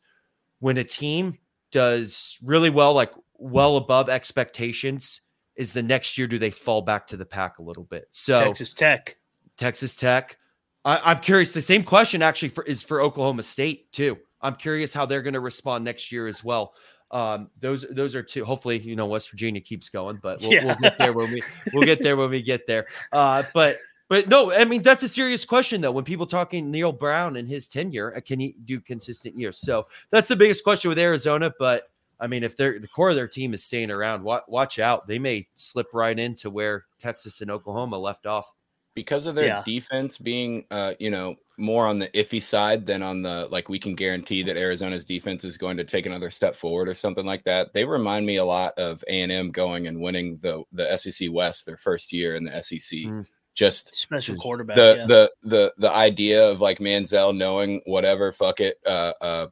[0.59, 1.37] when a team
[1.71, 5.21] does really well, like well above expectations,
[5.55, 8.07] is the next year do they fall back to the pack a little bit?
[8.11, 9.17] So Texas Tech,
[9.57, 10.37] Texas Tech.
[10.85, 11.51] I, am curious.
[11.51, 14.17] The same question actually for is for Oklahoma State too.
[14.41, 16.73] I'm curious how they're going to respond next year as well.
[17.11, 18.45] Um, those those are two.
[18.45, 20.65] Hopefully, you know West Virginia keeps going, but we'll, yeah.
[20.65, 21.41] we'll get there when we
[21.73, 22.85] we'll get there when we get there.
[23.11, 23.77] Uh, but
[24.09, 25.91] but no, I mean that's a serious question though.
[25.91, 29.57] When people talking Neal Brown and his tenure, uh, can he do consistent years?
[29.57, 31.53] So that's the biggest question with Arizona.
[31.59, 31.89] But
[32.19, 35.07] I mean, if they're the core of their team is staying around, watch, watch out.
[35.07, 38.53] They may slip right into where Texas and Oklahoma left off
[38.95, 39.63] because of their yeah.
[39.65, 43.67] defense being, uh, you know, more on the iffy side than on the like.
[43.67, 47.25] We can guarantee that Arizona's defense is going to take another step forward or something
[47.25, 47.73] like that.
[47.73, 51.27] They remind me a lot of A and M going and winning the the SEC
[51.29, 52.99] West their first year in the SEC.
[52.99, 53.25] Mm
[53.57, 54.77] just special quarterback.
[54.77, 55.05] The yeah.
[55.07, 58.77] the the the idea of like Manziel knowing whatever, fuck it.
[58.85, 59.47] Uh, uh,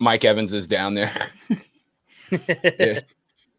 [0.00, 1.30] Mike Evans is down there.
[2.30, 3.06] it,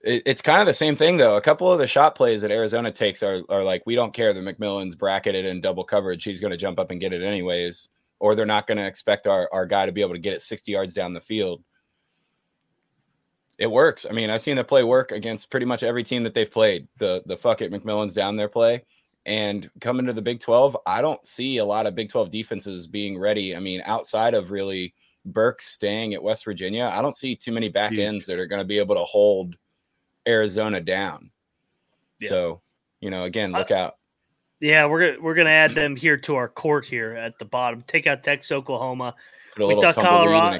[0.03, 1.37] it, it's kind of the same thing though.
[1.37, 4.33] A couple of the shot plays that Arizona takes are are like we don't care.
[4.33, 6.25] The McMillan's bracketed in double coverage.
[6.25, 7.87] He's going to jump up and get it anyways,
[8.19, 10.41] or they're not going to expect our our guy to be able to get it
[10.41, 11.63] sixty yards down the field
[13.59, 14.05] it works.
[14.09, 16.87] I mean, I've seen the play work against pretty much every team that they've played.
[16.97, 18.85] The the fuck it McMillan's down there play.
[19.25, 22.87] And coming to the Big 12, I don't see a lot of Big 12 defenses
[22.87, 23.55] being ready.
[23.55, 24.95] I mean, outside of really
[25.25, 28.61] Burke staying at West Virginia, I don't see too many back ends that are going
[28.61, 29.55] to be able to hold
[30.25, 31.31] Arizona down.
[32.19, 32.29] Yeah.
[32.29, 32.61] So,
[33.01, 33.95] you know, again, look out.
[34.61, 37.81] Yeah, we're gonna we're gonna add them here to our court here at the bottom.
[37.87, 39.15] Take out Texas, Oklahoma.
[39.55, 40.59] Put a we little Colorado.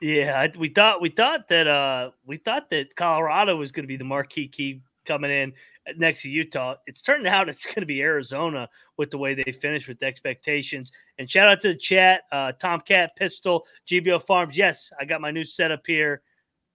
[0.00, 3.96] Yeah, we thought we thought that uh we thought that Colorado was going to be
[3.96, 5.52] the marquee key coming in
[5.96, 6.76] next to Utah.
[6.86, 10.06] It's turned out it's going to be Arizona with the way they finished with the
[10.06, 10.92] expectations.
[11.18, 14.56] And shout out to the chat, uh, Tomcat Pistol, GBO Farms.
[14.56, 16.22] Yes, I got my new setup here.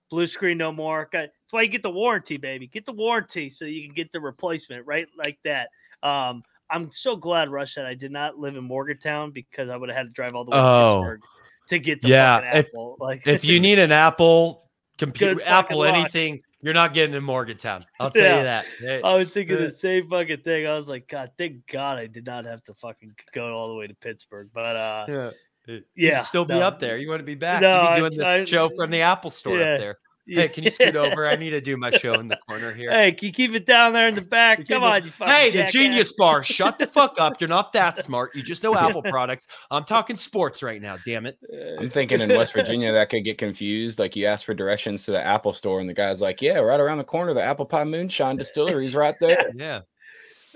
[0.09, 1.07] Blue screen no more.
[1.11, 2.67] That's why you get the warranty, baby.
[2.67, 5.69] Get the warranty so you can get the replacement right like that.
[6.03, 9.89] Um, I'm so glad, Rush, that I did not live in Morgantown because I would
[9.89, 10.61] have had to drive all the way oh.
[10.61, 11.21] to Pittsburgh
[11.69, 12.97] to get the yeah, Apple.
[12.99, 17.85] Like if you need an Apple computer, Apple anything, you're not getting in Morgantown.
[17.99, 18.37] I'll tell yeah.
[18.37, 19.05] you that.
[19.05, 20.65] I was thinking the same fucking thing.
[20.65, 23.75] I was like, God, thank God I did not have to fucking go all the
[23.75, 24.49] way to Pittsburgh.
[24.53, 25.31] But uh,
[25.67, 26.61] yeah, yeah, still be no.
[26.61, 26.97] up there.
[26.97, 27.61] You want to be back?
[27.61, 29.73] No, you be doing I, this I, show from the Apple Store yeah.
[29.73, 29.97] up there.
[30.25, 31.27] Hey, can you scoot over?
[31.27, 32.91] I need to do my show in the corner here.
[32.91, 34.65] Hey, can you keep it down there in the back?
[34.67, 37.41] Come on, you Hey, the Genius Bar, shut the fuck up.
[37.41, 38.33] You're not that smart.
[38.35, 39.47] You just know Apple products.
[39.69, 40.97] I'm talking sports right now.
[41.05, 41.37] Damn it.
[41.79, 43.99] I'm thinking in West Virginia that could get confused.
[43.99, 46.79] Like you ask for directions to the Apple Store, and the guy's like, "Yeah, right
[46.79, 49.81] around the corner, the Apple Pie Moonshine Distillery's right there." Yeah.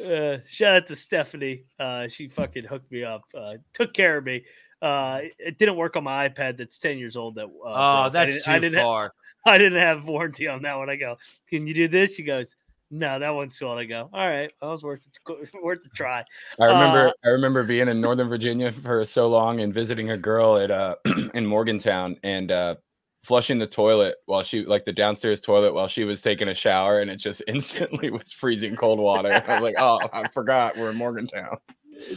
[0.04, 1.64] Uh, shout out to Stephanie.
[1.80, 3.24] Uh, she fucking hooked me up.
[3.36, 4.44] Uh, took care of me.
[4.82, 7.36] Uh, it didn't work on my iPad that's 10 years old.
[7.36, 9.04] That uh, oh, that's i too far.
[9.04, 9.12] Have,
[9.54, 10.90] I didn't have warranty on that one.
[10.90, 11.18] I go,
[11.50, 12.16] can you do this?
[12.16, 12.58] She goes,
[12.92, 13.80] no, that one's sold.
[13.80, 16.24] I go, all right, well, was worth it, worth a try.
[16.60, 20.18] I remember, uh, I remember being in Northern Virginia for so long and visiting a
[20.18, 20.96] girl at uh
[21.34, 22.76] in Morgantown and uh
[23.22, 27.00] flushing the toilet while she like the downstairs toilet while she was taking a shower
[27.00, 29.32] and it just instantly was freezing cold water.
[29.48, 31.58] I was like, oh, I forgot we're in Morgantown.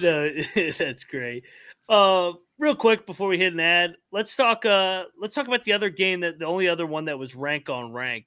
[0.01, 0.31] No,
[0.79, 1.45] that's great.
[1.89, 4.65] Uh, real quick before we hit an ad, let's talk.
[4.65, 7.69] Uh, let's talk about the other game that the only other one that was rank
[7.69, 8.27] on rank,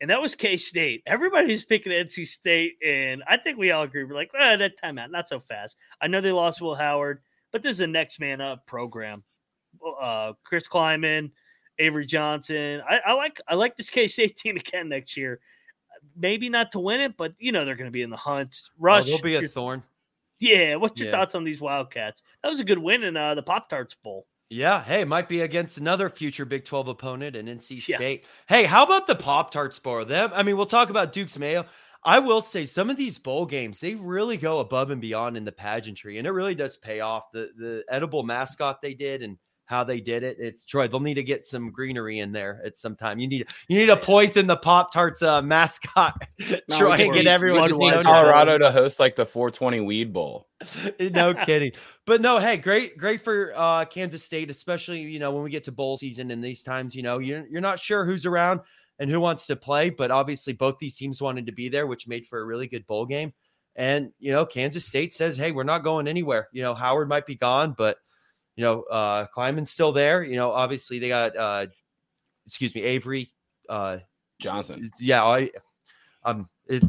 [0.00, 1.02] and that was K State.
[1.06, 4.02] Everybody's picking NC State, and I think we all agree.
[4.02, 5.76] We're like, eh, that timeout, not so fast.
[6.00, 7.20] I know they lost Will Howard,
[7.52, 9.22] but this is a next man up program.
[10.00, 11.30] Uh, Chris Klieman,
[11.78, 12.82] Avery Johnson.
[12.88, 15.38] I, I like I like this K State team again next year.
[16.16, 18.62] Maybe not to win it, but you know they're going to be in the hunt.
[18.64, 19.82] Oh, Rush, oh, they'll be a thorn.
[20.38, 21.16] Yeah, what's your yeah.
[21.16, 22.22] thoughts on these Wildcats?
[22.42, 24.26] That was a good win in uh, the Pop Tarts Bowl.
[24.48, 27.96] Yeah, hey, might be against another future Big 12 opponent in NC yeah.
[27.96, 28.24] State.
[28.48, 30.04] Hey, how about the Pop Tarts Bowl?
[30.04, 31.66] Them, I mean, we'll talk about Duke's Mayo.
[32.04, 35.44] I will say some of these bowl games, they really go above and beyond in
[35.44, 37.32] the pageantry, and it really does pay off.
[37.32, 40.38] The the edible mascot they did and how they did it.
[40.38, 40.88] It's Troy.
[40.88, 43.18] They'll need to get some greenery in there at some time.
[43.18, 46.28] You need you need to poison the Pop Tarts uh, mascot.
[46.68, 50.48] No, Troy and get everyone to need Colorado to host like the 420 Weed Bowl.
[51.00, 51.72] no kidding.
[52.06, 55.64] But no, hey, great, great for uh, Kansas State, especially you know when we get
[55.64, 56.94] to bowl season and these times.
[56.94, 58.60] You know, you're you're not sure who's around
[58.98, 62.08] and who wants to play, but obviously both these teams wanted to be there, which
[62.08, 63.32] made for a really good bowl game.
[63.74, 67.26] And you know, Kansas State says, "Hey, we're not going anywhere." You know, Howard might
[67.26, 67.98] be gone, but
[68.56, 70.24] you know, uh, Klieman's still there.
[70.24, 71.66] You know, obviously they got, uh,
[72.46, 73.28] excuse me, Avery
[73.68, 73.98] uh,
[74.40, 74.90] Johnson.
[74.98, 75.50] Yeah, I,
[76.24, 76.82] I'm it,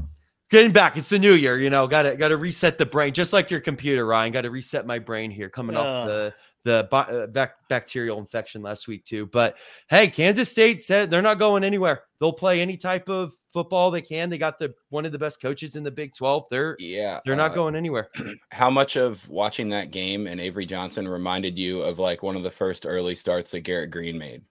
[0.50, 0.98] getting back.
[0.98, 1.60] It's the new year.
[1.60, 4.32] You know, got to got to reset the brain, just like your computer, Ryan.
[4.32, 5.82] Got to reset my brain here, coming uh.
[5.82, 6.34] off the
[6.68, 9.26] the uh, bac- bacterial infection last week too.
[9.28, 9.56] But
[9.90, 12.04] hey, Kansas State said they're not going anywhere.
[12.20, 14.30] They'll play any type of football they can.
[14.30, 16.44] They got the one of the best coaches in the Big 12.
[16.52, 18.10] They're yeah, they're not uh, going anywhere.
[18.52, 22.44] How much of watching that game and Avery Johnson reminded you of like one of
[22.44, 24.42] the first early starts that Garrett Greene made?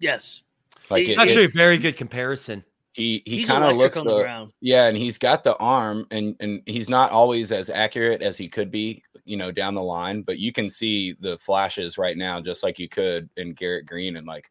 [0.00, 0.42] Yes.
[0.90, 2.62] Like it, actually it, a very good comparison.
[2.98, 6.88] He he kind of looks the, yeah, and he's got the arm, and and he's
[6.88, 10.22] not always as accurate as he could be, you know, down the line.
[10.22, 14.16] But you can see the flashes right now, just like you could in Garrett Greene,
[14.16, 14.50] and like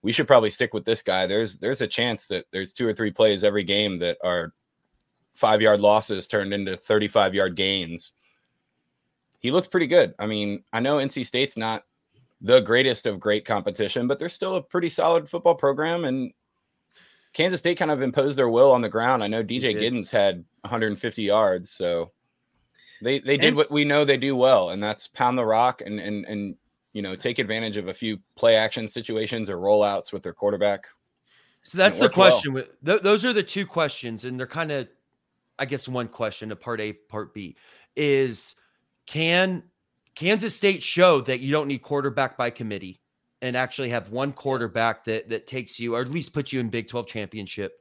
[0.00, 1.26] we should probably stick with this guy.
[1.26, 4.52] There's there's a chance that there's two or three plays every game that are
[5.34, 8.12] five yard losses turned into 35 yard gains.
[9.40, 10.14] He looked pretty good.
[10.20, 11.82] I mean, I know NC State's not
[12.40, 16.04] the greatest of great competition, but they're still a pretty solid football program.
[16.04, 16.32] And
[17.36, 19.22] Kansas State kind of imposed their will on the ground.
[19.22, 22.12] I know DJ Giddens had 150 yards, so
[23.02, 26.00] they they did what we know they do well, and that's pound the rock and
[26.00, 26.56] and and
[26.96, 30.86] you know, take advantage of a few play action situations or rollouts with their quarterback.
[31.60, 32.54] So that's the question.
[32.54, 32.64] Well.
[32.86, 34.88] Th- those are the two questions, and they're kind of,
[35.58, 37.54] I guess, one question to part A, part B
[37.96, 38.56] is
[39.04, 39.62] can
[40.14, 43.02] Kansas State show that you don't need quarterback by committee
[43.42, 46.68] and actually have one quarterback that that takes you, or at least put you in
[46.68, 47.80] Big 12 championship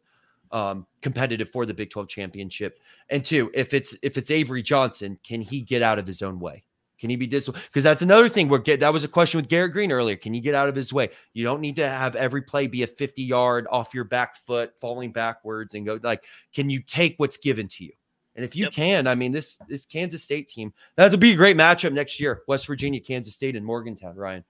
[0.51, 2.79] um, competitive for the Big 12 championship?
[3.09, 6.39] And two, if it's if it's Avery Johnson, can he get out of his own
[6.39, 6.63] way?
[6.99, 7.65] Can he be disciplined?
[7.67, 8.47] Because that's another thing.
[8.47, 10.15] We're get that was a question with Garrett Greene earlier.
[10.15, 11.09] Can you get out of his way?
[11.33, 14.77] You don't need to have every play be a 50 yard off your back foot,
[14.79, 17.91] falling backwards and go like, can you take what's given to you?
[18.35, 18.73] And if you yep.
[18.73, 22.43] can, I mean, this this Kansas State team, that'll be a great matchup next year.
[22.47, 24.43] West Virginia, Kansas State, and Morgantown, Ryan.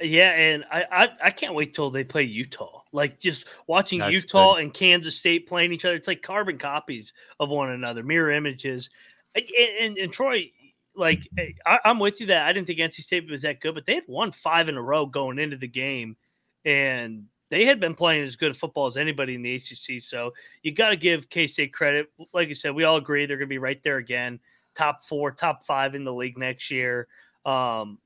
[0.00, 2.82] Yeah, and I, I, I can't wait till they play Utah.
[2.92, 4.62] Like just watching That's Utah good.
[4.62, 8.90] and Kansas State playing each other, it's like carbon copies of one another, mirror images.
[9.34, 9.44] And,
[9.80, 10.50] and, and Troy,
[10.94, 11.28] like
[11.66, 13.96] I, am with you that I didn't think NC State was that good, but they
[13.96, 16.16] had won five in a row going into the game,
[16.64, 20.00] and they had been playing as good football as anybody in the ACC.
[20.00, 20.32] So
[20.62, 22.06] you got to give K State credit.
[22.32, 24.38] Like you said, we all agree they're going to be right there again,
[24.74, 27.08] top four, top five in the league next year.
[27.44, 27.98] Um,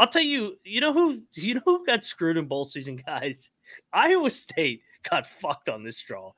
[0.00, 3.50] I'll tell you, you know who you know who got screwed in bowl season, guys.
[3.92, 6.32] Iowa State got fucked on this draw.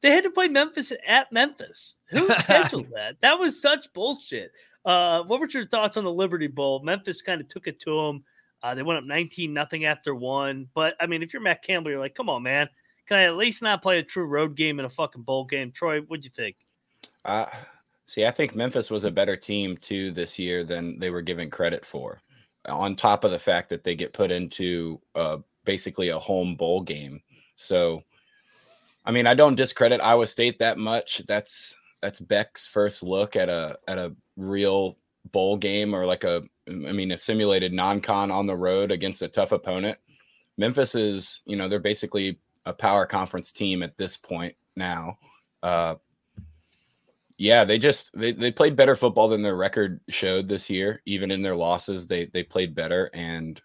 [0.00, 1.96] They had to play Memphis at Memphis.
[2.10, 3.20] Who scheduled that?
[3.20, 4.52] That was such bullshit.
[4.84, 6.80] Uh, what were your thoughts on the Liberty Bowl?
[6.84, 8.24] Memphis kind of took it to them.
[8.62, 10.68] Uh, they went up 19 nothing after one.
[10.72, 12.68] But I mean, if you're Matt Campbell, you're like, come on, man.
[13.08, 15.72] Can I at least not play a true road game in a fucking bowl game?
[15.72, 16.54] Troy, what'd you think?
[17.24, 17.46] Uh,
[18.06, 21.50] see, I think Memphis was a better team too this year than they were given
[21.50, 22.20] credit for.
[22.68, 26.80] On top of the fact that they get put into uh, basically a home bowl
[26.80, 27.22] game.
[27.56, 28.02] So,
[29.04, 31.22] I mean, I don't discredit Iowa State that much.
[31.26, 34.98] That's that's Becht's first look at a at a real
[35.32, 39.28] bowl game or like a I mean a simulated non-con on the road against a
[39.28, 39.98] tough opponent.
[40.56, 45.18] Memphis is, you know, they're basically a power conference team at this point now.
[45.62, 45.96] Uh
[47.38, 51.00] yeah, they just they, they played better football than their record showed this year.
[51.06, 53.10] Even in their losses, they they played better.
[53.14, 53.60] And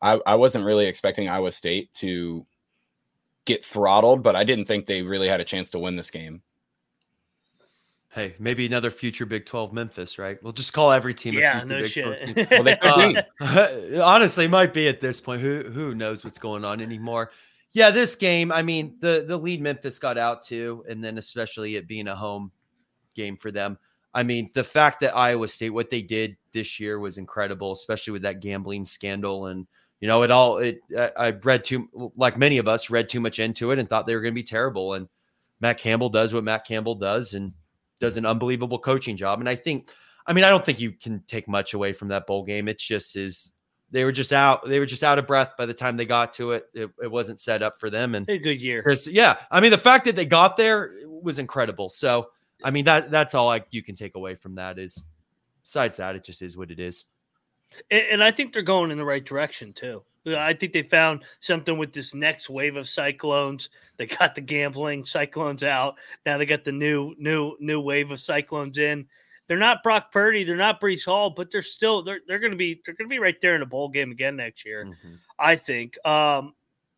[0.00, 2.46] I, I wasn't really expecting Iowa State to
[3.44, 6.42] get throttled, but I didn't think they really had a chance to win this game.
[8.08, 10.42] Hey, maybe another future Big 12 Memphis, right?
[10.42, 11.34] We'll just call every team.
[11.34, 12.50] Yeah, no Big shit.
[12.50, 12.78] well, they
[13.40, 15.42] uh, honestly might be at this point.
[15.42, 17.32] Who who knows what's going on anymore?
[17.72, 18.50] Yeah, this game.
[18.50, 22.14] I mean, the the lead Memphis got out to, and then especially it being a
[22.14, 22.50] home
[23.14, 23.78] game for them.
[24.12, 28.12] I mean, the fact that Iowa State, what they did this year was incredible, especially
[28.12, 29.46] with that gambling scandal.
[29.46, 29.66] And,
[30.00, 33.38] you know, it all, it, I read too, like many of us, read too much
[33.38, 34.94] into it and thought they were going to be terrible.
[34.94, 35.08] And
[35.60, 37.34] Matt Campbell does what Matt Campbell does.
[37.34, 37.52] And
[38.00, 39.40] does an unbelievable coaching job.
[39.40, 39.90] And I think,
[40.26, 42.68] I mean, I don't think you can take much away from that bowl game.
[42.68, 43.52] It's just is
[43.90, 46.32] they were just out, they were just out of breath by the time they got
[46.34, 46.66] to it.
[46.74, 48.14] It, it wasn't set up for them.
[48.14, 48.84] And a good year.
[49.06, 49.36] Yeah.
[49.50, 51.88] I mean, the fact that they got there was incredible.
[51.88, 52.28] So,
[52.62, 55.02] I mean, that that's all I, you can take away from that is
[55.62, 57.04] besides that, it just is what it is.
[57.90, 60.02] And, and I think they're going in the right direction too.
[60.26, 63.68] I think they found something with this next wave of cyclones.
[63.98, 65.96] They got the gambling cyclones out.
[66.24, 69.06] Now they got the new new new wave of cyclones in.
[69.46, 72.56] They're not Brock Purdy, they're not Breece Hall, but they're still they're they're going to
[72.56, 74.86] be they're going to be right there in a bowl game again next year.
[74.86, 75.14] Mm-hmm.
[75.38, 76.04] I think.
[76.06, 76.54] Um,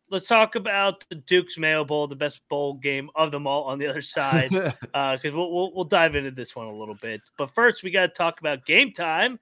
[0.09, 3.79] let's talk about the Duke's Mayo Bowl, the best bowl game of them all on
[3.79, 7.21] the other side, because uh, we'll, we'll, we'll dive into this one a little bit.
[7.37, 9.39] But first, we got to talk about game time.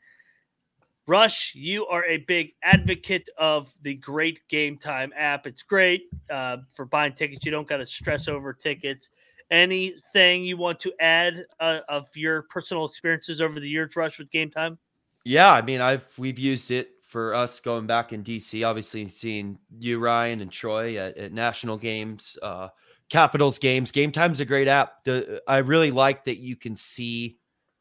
[1.07, 5.45] Rush, you are a big advocate of the great game time app.
[5.45, 7.45] It's great uh, for buying tickets.
[7.45, 9.09] You don't got to stress over tickets.
[9.51, 14.31] Anything you want to add uh, of your personal experiences over the years, Rush, with
[14.31, 14.79] game time?
[15.23, 18.67] Yeah, I mean, I've we've used it for us going back in DC.
[18.67, 22.67] Obviously, seeing you, Ryan, and Troy at, at national games, uh,
[23.07, 23.89] Capitals games.
[23.89, 25.07] Gametime's a great app.
[25.47, 27.37] I really like that you can see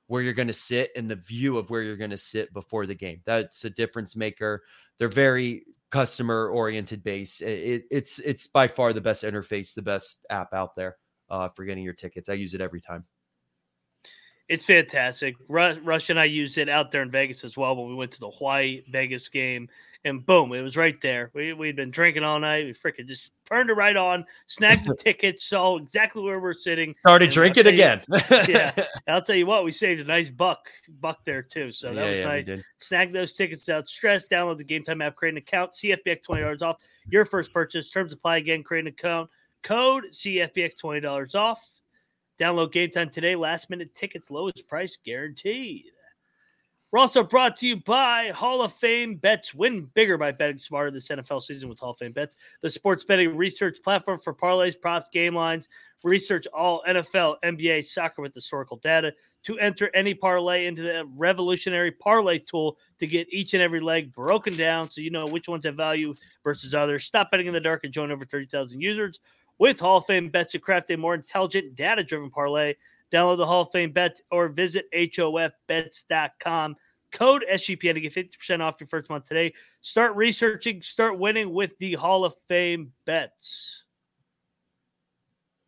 [0.06, 2.86] where you're going to sit and the view of where you're going to sit before
[2.86, 3.22] the game.
[3.26, 4.62] That's a difference maker.
[5.00, 7.40] They're very customer oriented base.
[7.40, 10.96] It, it's it's by far the best interface, the best app out there
[11.28, 12.28] uh, for getting your tickets.
[12.28, 13.04] I use it every time.
[14.48, 15.36] It's fantastic.
[15.48, 18.20] Rush and I used it out there in Vegas as well when we went to
[18.20, 19.68] the Hawaii Vegas game
[20.04, 21.30] and boom, it was right there.
[21.34, 22.66] We we'd been drinking all night.
[22.66, 26.92] We freaking just turned it right on, snagged the tickets, saw exactly where we're sitting.
[26.94, 28.02] Started drinking again.
[28.08, 28.72] You, yeah,
[29.08, 30.68] I'll tell you what, we saved a nice buck
[31.00, 31.72] buck there too.
[31.72, 32.64] So that yeah, was yeah, nice.
[32.78, 33.88] Snag those tickets out.
[33.88, 34.24] Stress.
[34.30, 35.16] Download the Gametime app.
[35.16, 35.72] Create an account.
[35.72, 36.76] CFBX twenty dollars off
[37.08, 37.90] your first purchase.
[37.90, 38.62] Terms apply again.
[38.62, 39.30] Create an account.
[39.62, 41.66] Code CFBX twenty dollars off.
[42.38, 43.36] Download Gametime today.
[43.36, 45.84] Last minute tickets, lowest price guaranteed.
[46.94, 49.52] We're also brought to you by Hall of Fame Bets.
[49.52, 53.02] Win bigger by betting smarter this NFL season with Hall of Fame Bets, the sports
[53.02, 55.68] betting research platform for parlays, props, game lines.
[56.04, 61.90] Research all NFL, NBA, soccer with historical data to enter any parlay into the revolutionary
[61.90, 65.64] parlay tool to get each and every leg broken down so you know which ones
[65.64, 67.04] have value versus others.
[67.04, 69.18] Stop betting in the dark and join over 30,000 users
[69.58, 72.74] with Hall of Fame Bets to craft a more intelligent, data driven parlay.
[73.12, 76.76] Download the Hall of Fame Bets or visit HOFBets.com.
[77.12, 79.54] Code SGPN to get 50% off your first month today.
[79.82, 83.84] Start researching, start winning with the Hall of Fame bets.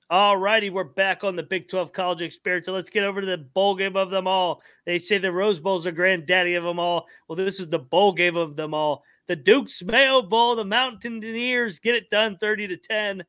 [0.08, 2.66] All righty, we're back on the Big 12 college experience.
[2.66, 4.62] So let's get over to the bowl game of them all.
[4.84, 7.08] They say the Rose Bowl's the granddaddy of them all.
[7.28, 9.02] Well, this is the bowl game of them all.
[9.26, 13.24] The Duke's Mayo Bowl, the Mountaineers get it done 30 to 10.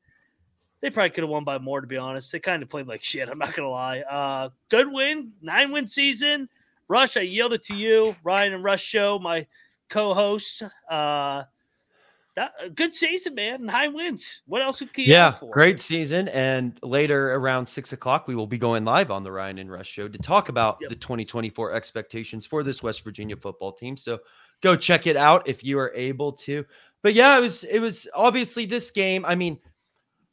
[0.82, 2.32] They probably could have won by more, to be honest.
[2.32, 3.30] They kind of played like shit.
[3.30, 4.00] I'm not going to lie.
[4.02, 6.50] Uh, good win, nine win season.
[6.88, 8.16] Rush, I yield it to you.
[8.24, 9.48] Ryan and Rush Show, my
[9.90, 10.63] co-host.
[10.90, 11.44] Uh,
[12.38, 13.66] that good season, man.
[13.66, 14.44] Nine wins.
[14.46, 16.28] What else could you Yeah, great season.
[16.28, 19.88] And later around six o'clock, we will be going live on the Ryan and Rush
[19.88, 20.92] Show to talk about yep.
[20.92, 23.98] the 2024 expectations for this West Virginia football team.
[23.98, 24.20] So
[24.62, 26.63] go check it out if you are able to.
[27.02, 29.26] But yeah, it was it was obviously this game.
[29.26, 29.58] I mean,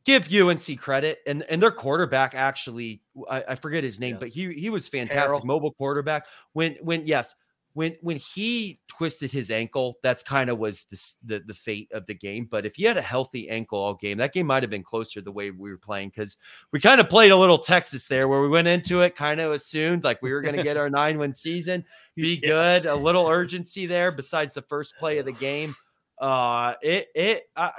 [0.04, 4.18] give UNC credit, and and their quarterback actually, I, I forget his name, yeah.
[4.20, 6.26] but he he was fantastic, mobile quarterback.
[6.52, 7.34] When when yes,
[7.74, 12.06] when when he twisted his ankle, that's kind of was the, the, the fate of
[12.06, 12.46] the game.
[12.48, 15.20] But if he had a healthy ankle all game, that game might have been closer
[15.20, 16.38] the way we were playing because
[16.72, 19.52] we kind of played a little Texas there, where we went into it kind of
[19.52, 21.84] assumed like we were going to get our nine win season,
[22.16, 24.12] be good, a little urgency there.
[24.12, 25.74] Besides the first play of the game,
[26.18, 27.42] uh, it it.
[27.56, 27.70] Uh,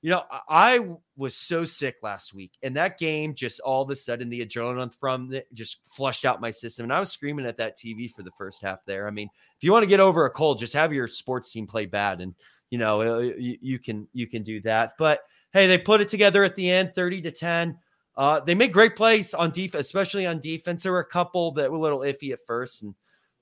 [0.00, 0.80] you know, I
[1.16, 4.94] was so sick last week, and that game just all of a sudden the adrenaline
[4.94, 8.22] from it just flushed out my system, and I was screaming at that TV for
[8.22, 8.84] the first half.
[8.86, 11.50] There, I mean, if you want to get over a cold, just have your sports
[11.50, 12.34] team play bad, and
[12.70, 14.92] you know uh, you, you can you can do that.
[14.98, 17.76] But hey, they put it together at the end, thirty to ten.
[18.16, 20.82] Uh, they made great plays on defense, especially on defense.
[20.82, 22.94] There were a couple that were a little iffy at first, and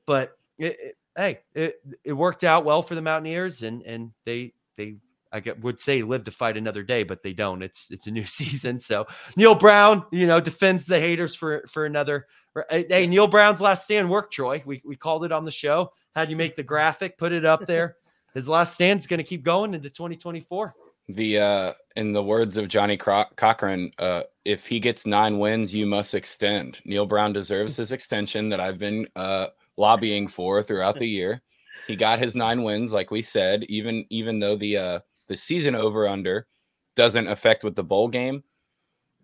[0.07, 4.55] but it, it, hey, it, it worked out well for the Mountaineers, and and they
[4.77, 4.97] they
[5.33, 7.63] I would say live to fight another day, but they don't.
[7.63, 8.79] It's it's a new season.
[8.79, 12.27] So Neal Brown, you know, defends the haters for for another.
[12.71, 14.63] Hey, Neal Brown's last stand work, Troy.
[14.65, 15.93] We we called it on the show.
[16.15, 17.97] Had you make the graphic, put it up there.
[18.35, 20.75] His last stand's going to keep going into 2024.
[21.09, 25.75] The uh in the words of Johnny Cro- Cochran, uh, if he gets nine wins,
[25.75, 26.81] you must extend.
[26.85, 31.43] Neal Brown deserves his extension that I've been uh lobbying for throughout the year.
[31.87, 35.75] He got his nine wins, like we said, even even though the uh the season
[35.75, 36.47] over under
[36.95, 38.43] doesn't affect with the bowl game.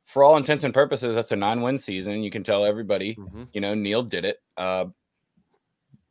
[0.05, 2.23] For all intents and purposes, that's a nine-win season.
[2.23, 3.45] You can tell everybody, mm-hmm.
[3.53, 4.39] you know, Neal did it.
[4.57, 4.87] Uh,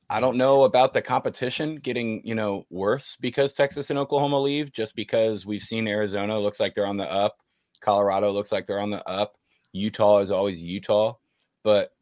[0.10, 4.72] I don't know about the competition getting, you know, worse because Texas and Oklahoma leave,
[4.72, 7.38] just because we've seen Arizona looks like they're on the up.
[7.82, 9.38] Colorado looks like they're on the up.
[9.74, 11.16] Utah is always Utah.
[11.64, 11.94] But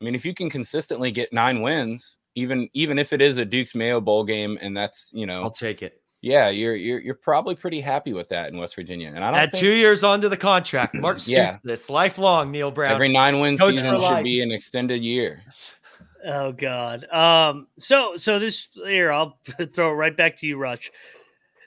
[0.00, 3.44] I mean, if you can consistently get nine wins even even if it is a
[3.44, 6.02] Duke's Mayo Bowl game, and that's you know, I'll take it.
[6.24, 9.12] Yeah, you're you're you're probably pretty happy with that in West Virginia.
[9.14, 9.60] And I don't at think...
[9.60, 11.52] two years onto the contract, Mark yeah.
[11.64, 12.50] this lifelong.
[12.50, 12.92] Neal Brown.
[12.92, 15.42] Every nine win Coach season should be an extended year.
[16.24, 17.04] Oh God.
[17.12, 17.66] Um.
[17.78, 19.38] So so this here, I'll
[19.74, 20.90] throw it right back to you, Rush.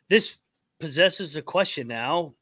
[0.10, 0.40] This
[0.80, 2.34] possesses a question now.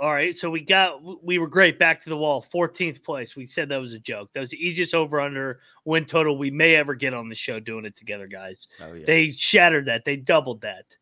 [0.00, 3.34] All right, so we got we were great back to the wall, 14th place.
[3.34, 4.30] We said that was a joke.
[4.32, 7.58] That was the easiest over under win total we may ever get on the show
[7.58, 8.68] doing it together, guys.
[8.80, 9.06] Oh, yeah.
[9.06, 10.04] They shattered that.
[10.04, 10.96] They doubled that.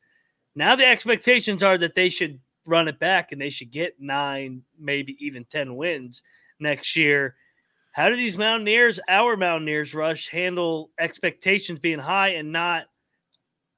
[0.55, 4.63] Now the expectations are that they should run it back and they should get nine,
[4.79, 6.23] maybe even 10 wins
[6.61, 7.37] next year.
[7.93, 12.85] How do these Mountaineers, our Mountaineers, Rush, handle expectations being high and not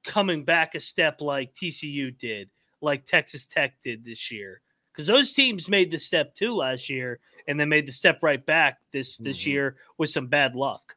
[0.03, 2.49] coming back a step like TCU did,
[2.81, 4.61] like Texas Tech did this year?
[4.91, 8.43] Because those teams made the step too last year and then made the step right
[8.43, 9.49] back this this mm-hmm.
[9.51, 10.96] year with some bad luck.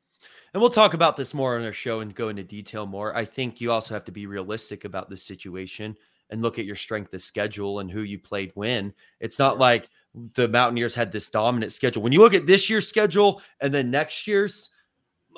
[0.52, 3.16] And we'll talk about this more on our show and go into detail more.
[3.16, 5.96] I think you also have to be realistic about this situation
[6.30, 8.92] and look at your strength of schedule and who you played when.
[9.20, 9.88] It's not like
[10.34, 12.02] the Mountaineers had this dominant schedule.
[12.02, 14.70] When you look at this year's schedule and then next year's,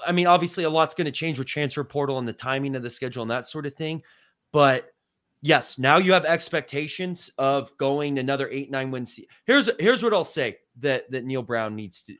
[0.07, 2.83] I mean, obviously a lot's going to change with transfer portal and the timing of
[2.83, 4.03] the schedule and that sort of thing.
[4.51, 4.95] But
[5.43, 9.21] yes, now you have expectations of going another eight, nine wins.
[9.45, 12.17] Here's here's what I'll say that that Neal Brown needs to.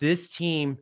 [0.00, 0.78] This team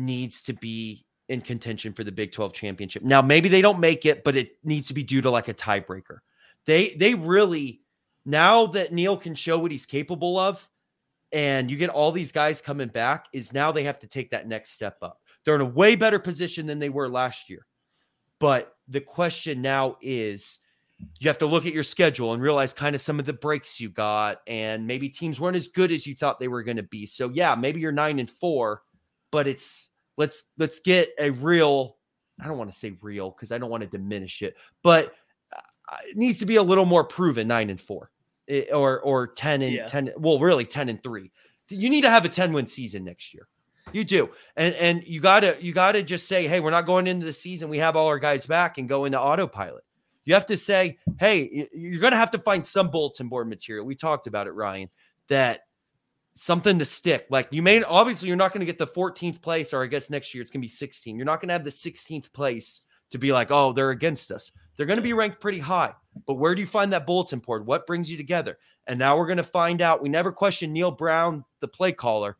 [0.00, 3.02] needs to be in contention for the Big 12 championship.
[3.02, 5.54] Now, maybe they don't make it, but it needs to be due to like a
[5.54, 6.18] tiebreaker.
[6.66, 7.82] They they really
[8.24, 10.68] now that Neal can show what he's capable of,
[11.32, 14.48] and you get all these guys coming back, is now they have to take that
[14.48, 15.20] next step up.
[15.44, 17.66] They're in a way better position than they were last year.
[18.40, 20.58] But the question now is
[21.18, 23.80] you have to look at your schedule and realize kind of some of the breaks
[23.80, 26.82] you got, and maybe teams weren't as good as you thought they were going to
[26.82, 27.06] be.
[27.06, 28.82] So, yeah, maybe you're nine and four,
[29.30, 29.89] but it's
[30.20, 31.96] let's let's get a real
[32.40, 35.14] I don't want to say real because I don't want to diminish it, but
[35.54, 38.10] uh, it needs to be a little more proven nine and four
[38.46, 39.86] it, eh, or or 10 and yeah.
[39.86, 41.32] 10 well really 10 and 3
[41.70, 43.48] you need to have a 10 win season next year.
[43.92, 47.24] You do and and you gotta you gotta just say hey we're not going into
[47.24, 49.84] the season we have all our guys back and go into autopilot.
[50.26, 53.96] You have to say hey you're gonna have to find some bulletin board material we
[53.96, 54.88] talked about it ryan
[55.28, 55.62] that
[56.34, 57.26] something to stick.
[57.30, 60.10] Like you may obviously you're not going to get the 14th place, or I guess
[60.10, 61.16] next year it's going to be 16.
[61.16, 64.52] You're not going to have the 16th place to be like, oh, they're against us.
[64.76, 65.92] They're going to be ranked pretty high.
[66.26, 67.66] But where do you find that bulletin board?
[67.66, 68.58] What brings you together?
[68.86, 70.02] And now we're going to find out.
[70.02, 72.36] We never questioned Neal Brown, the play caller.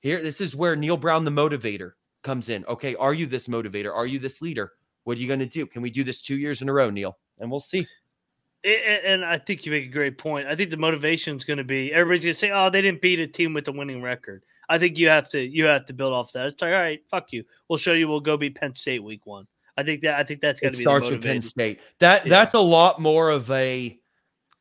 [0.00, 1.92] Here, this is where Neal Brown, the motivator,
[2.22, 2.64] comes in.
[2.66, 3.94] Okay, are you this motivator?
[3.94, 4.72] Are you this leader?
[5.04, 5.66] What are you going to do?
[5.66, 7.16] Can we do this two years in a row, Neal?
[7.38, 7.86] And we'll see
[8.64, 10.46] and I think you make a great point.
[10.46, 13.02] I think the motivation is going to be everybody's going to say, "Oh, they didn't
[13.02, 15.92] beat a team with a winning record." I think you have to you have to
[15.92, 16.46] build off that.
[16.46, 17.44] It's like, all right, fuck you.
[17.68, 18.08] We'll show you.
[18.08, 19.46] We'll go beat Penn State week one.
[19.76, 21.80] I think that I think that's going to be starts with Penn State.
[21.98, 22.30] That yeah.
[22.30, 23.98] that's a lot more of a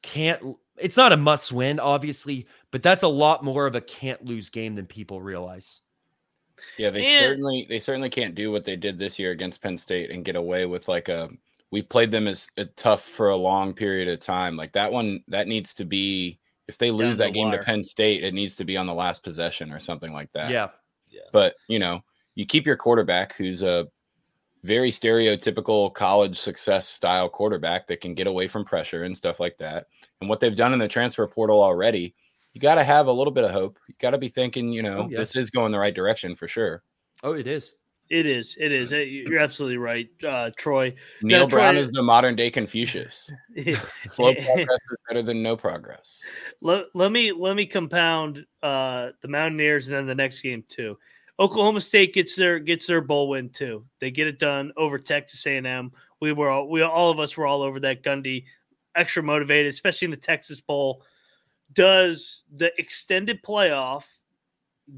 [0.02, 0.58] can't.
[0.78, 4.50] It's not a must win, obviously, but that's a lot more of a can't lose
[4.50, 5.82] game than people realize.
[6.78, 9.78] Yeah, they and, certainly they certainly can't do what they did this year against Penn
[9.78, 11.30] State and get away with like a
[11.72, 14.58] we played them as uh, tough for a long period of time.
[14.58, 17.60] Like that one, that needs to be if they lose that game wire.
[17.60, 20.50] to Penn State, it needs to be on the last possession or something like that.
[20.50, 20.70] Yeah.
[21.10, 21.22] yeah.
[21.32, 22.04] But you know,
[22.36, 23.88] you keep your quarterback who's a
[24.64, 29.58] very stereotypical college success style quarterback that can get away from pressure and stuff like
[29.58, 29.88] that.
[30.20, 32.14] And what they've done in the transfer portal already,
[32.54, 33.80] you got to have a little bit of hope.
[33.88, 35.18] You got to be thinking, you know, oh, yeah.
[35.18, 36.84] this is going the right direction for sure.
[37.24, 37.74] Oh, it is.
[38.12, 38.58] It is.
[38.60, 38.92] It is.
[38.92, 40.94] You're absolutely right, uh, Troy.
[41.22, 43.32] Neal Brown Troy, is the modern day Confucius.
[44.12, 46.22] Slow progress is better than no progress.
[46.60, 50.98] Let, let me let me compound uh, the Mountaineers and then the next game too.
[51.40, 53.86] Oklahoma State gets their gets their bowl win too.
[54.02, 55.94] They get it done over Texas A&M.
[56.20, 58.44] We were all, we all of us were all over that Gundy,
[58.94, 61.02] extra motivated, especially in the Texas Bowl.
[61.72, 64.04] Does the extended playoff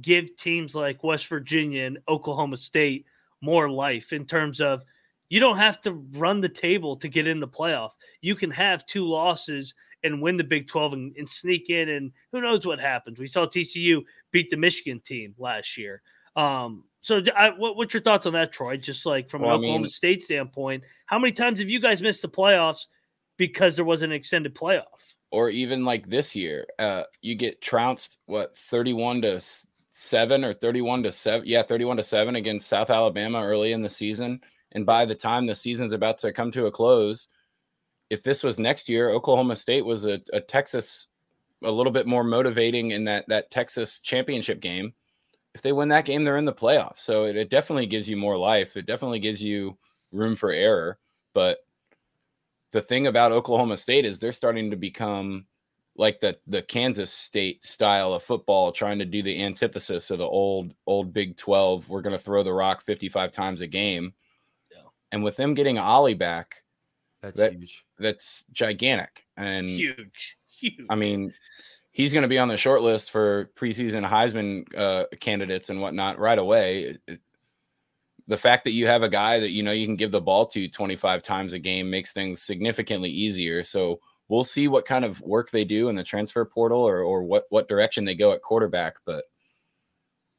[0.01, 3.05] give teams like West Virginia and Oklahoma State
[3.41, 4.83] more life in terms of
[5.29, 7.91] you don't have to run the table to get in the playoff.
[8.21, 9.73] You can have two losses
[10.03, 13.19] and win the Big 12 and, and sneak in, and who knows what happens.
[13.19, 16.01] We saw TCU beat the Michigan team last year.
[16.35, 18.77] Um, so, I, what, what's your thoughts on that, Troy?
[18.77, 21.79] Just like from well, an Oklahoma I mean, State standpoint, how many times have you
[21.79, 22.85] guys missed the playoffs
[23.37, 25.15] because there was an extended playoff?
[25.31, 29.41] Or even like this year, uh, you get trounced what thirty-one to
[29.95, 31.47] seven or 31 to seven.
[31.47, 34.41] Yeah, 31 to seven against South Alabama early in the season.
[34.71, 37.27] And by the time the season's about to come to a close,
[38.09, 41.09] if this was next year, Oklahoma State was a, a Texas,
[41.63, 44.95] a little bit more motivating in that that Texas championship game.
[45.53, 47.01] if they win that game, they're in the playoffs.
[47.01, 48.75] So it, it definitely gives you more life.
[48.75, 49.77] It definitely gives you
[50.11, 50.97] room for error.
[51.35, 51.59] But
[52.71, 55.45] the thing about Oklahoma State is they're starting to become
[55.95, 60.27] like the the Kansas State style of football, trying to do the antithesis of the
[60.27, 61.87] old old Big Twelve.
[61.89, 64.13] We're going to throw the rock fifty five times a game,
[64.71, 64.89] yeah.
[65.11, 66.63] and with them getting Ollie back,
[67.21, 67.85] that's that, huge.
[67.99, 70.37] That's gigantic and huge.
[70.47, 70.85] Huge.
[70.89, 71.33] I mean,
[71.91, 76.19] he's going to be on the short list for preseason Heisman uh, candidates and whatnot
[76.19, 76.97] right away.
[78.27, 80.45] The fact that you have a guy that you know you can give the ball
[80.47, 83.63] to 25 times a game makes things significantly easier.
[83.63, 83.99] So
[84.29, 87.45] we'll see what kind of work they do in the transfer portal or or what
[87.49, 89.25] what direction they go at quarterback, but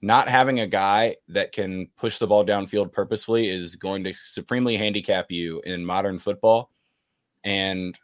[0.02, 4.76] not having a guy that can push the ball downfield purposefully is going to supremely
[4.76, 6.70] handicap you in modern football.
[7.42, 7.98] And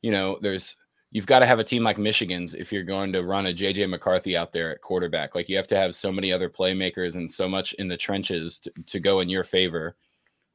[0.00, 0.76] you know, there's
[1.10, 3.88] you've got to have a team like Michigan's if you're going to run a JJ
[3.88, 5.34] McCarthy out there at quarterback.
[5.34, 8.58] Like you have to have so many other playmakers and so much in the trenches
[8.60, 9.96] to, to go in your favor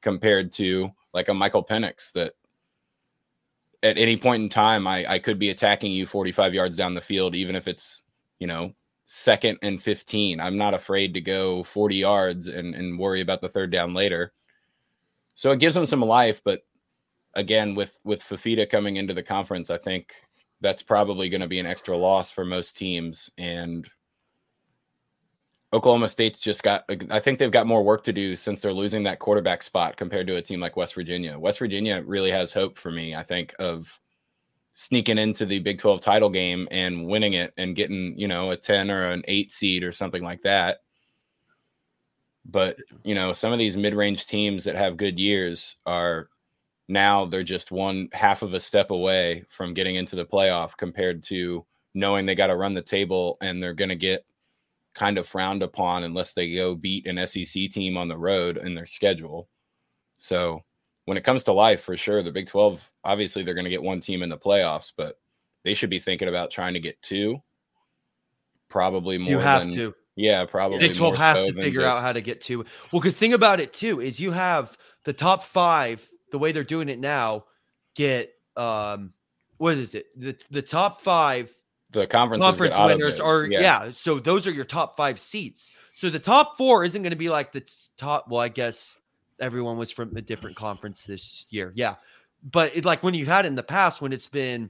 [0.02, 2.34] compared to like a Michael Penix that
[3.84, 7.02] at any point in time, I, I could be attacking you 45 yards down the
[7.02, 8.04] field, even if it's,
[8.40, 8.74] you know,
[9.06, 10.40] second and 15.
[10.40, 14.34] I'm not afraid to go 40 yards and, and worry about the third down later.
[15.36, 16.42] So it gives them some life.
[16.44, 16.62] But
[17.34, 20.14] again, with, with Fifita coming into the conference, I think
[20.62, 23.30] that's probably going to be an extra loss for most teams.
[23.38, 23.88] And
[25.74, 29.02] Oklahoma State's just got, I think they've got more work to do since they're losing
[29.04, 31.38] that quarterback spot compared to a team like West Virginia.
[31.38, 34.00] West Virginia really has hope for me, I think, of
[34.76, 38.56] sneaking into the Big 12 title game and winning it and getting, you know, a
[38.56, 40.82] 10 or an 8 seed or something like that.
[42.46, 46.30] But, you know, some of these mid range teams that have good years are
[46.88, 51.24] now they're just one half of a step away from getting into the playoff compared
[51.24, 51.66] to
[51.96, 54.24] knowing they got to run the table and they're going to get
[54.94, 58.76] kind of frowned upon unless they go beat an SEC team on the road in
[58.76, 59.48] their schedule.
[60.18, 60.64] So
[61.06, 63.84] when it comes to life, for sure, the Big 12, obviously they're going to get
[63.84, 65.20] one team in the playoffs, but
[65.64, 67.42] they should be thinking about trying to get two.
[68.70, 69.30] Probably more.
[69.30, 69.96] You have than, to.
[70.16, 70.80] Yeah, probably.
[70.80, 71.98] Big 12 has so to figure just...
[71.98, 72.60] out how to get two.
[72.92, 76.64] Well, because think about it too, is you have the top five, the way they're
[76.64, 77.46] doing it now,
[77.96, 79.14] get um
[79.58, 80.08] what is it?
[80.20, 81.54] The the top five
[81.94, 83.62] the conference winners are yeah.
[83.62, 83.92] yeah.
[83.94, 85.72] So those are your top five seats.
[85.96, 87.64] So the top four isn't going to be like the
[87.98, 88.28] top.
[88.28, 88.98] Well, I guess
[89.40, 91.72] everyone was from a different conference this year.
[91.76, 91.96] Yeah,
[92.52, 94.70] but it, like when you had in the past when it's been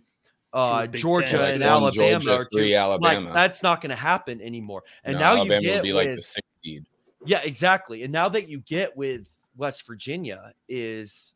[0.54, 3.26] uh, Georgia like and Alabama Georgia, or two, Alabama.
[3.26, 4.84] Like, that's not going to happen anymore.
[5.04, 6.86] And no, now Alabama you get be with, like the sixth seed.
[7.26, 8.04] Yeah, exactly.
[8.04, 11.34] And now that you get with West Virginia is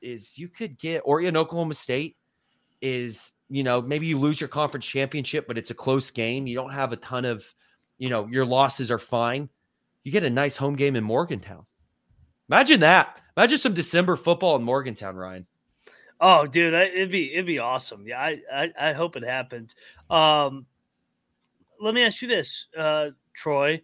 [0.00, 2.16] is you could get or in Oklahoma State
[2.80, 6.46] is you know, maybe you lose your conference championship, but it's a close game.
[6.46, 7.44] You don't have a ton of,
[7.98, 9.48] you know, your losses are fine.
[10.02, 11.66] You get a nice home game in Morgantown.
[12.48, 13.20] Imagine that.
[13.36, 15.46] Imagine some December football in Morgantown, Ryan.
[16.20, 18.06] Oh, dude, it'd be it'd be awesome.
[18.06, 19.74] Yeah, I I, I hope it happens.
[20.08, 20.66] Um,
[21.80, 23.82] let me ask you this, uh, Troy.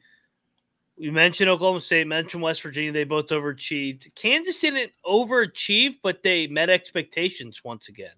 [0.96, 2.92] You mentioned Oklahoma State, mentioned West Virginia.
[2.92, 4.14] They both overachieved.
[4.14, 8.14] Kansas didn't overachieve, but they met expectations once again.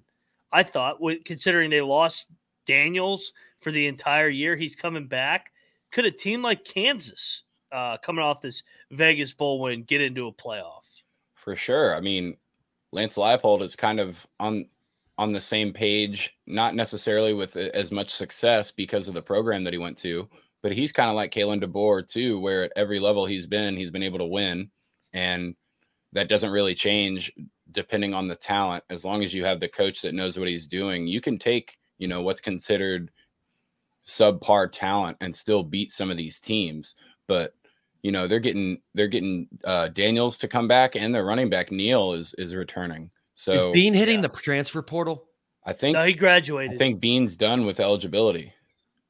[0.53, 2.27] I thought, considering they lost
[2.67, 5.53] Daniels for the entire year, he's coming back.
[5.93, 10.33] Could a team like Kansas, uh, coming off this Vegas Bowl win, get into a
[10.33, 11.01] playoff?
[11.35, 11.97] For sure.
[11.97, 12.37] I mean,
[12.93, 14.67] Lance Leipold is kind of on
[15.19, 19.73] on the same page, not necessarily with as much success because of the program that
[19.73, 20.29] he went to,
[20.63, 23.91] but he's kind of like Kalen DeBoer too, where at every level he's been, he's
[23.91, 24.71] been able to win,
[25.13, 25.55] and
[26.13, 27.33] that doesn't really change
[27.73, 30.67] depending on the talent, as long as you have the coach that knows what he's
[30.67, 33.11] doing, you can take, you know, what's considered
[34.07, 36.95] subpar talent and still beat some of these teams.
[37.27, 37.55] But
[38.03, 41.71] you know, they're getting they're getting uh Daniels to come back and their running back
[41.71, 43.11] Neal is is returning.
[43.35, 44.23] So is Bean hitting yeah.
[44.23, 45.25] the transfer portal?
[45.65, 46.75] I think no, he graduated.
[46.75, 48.53] I think Bean's done with eligibility.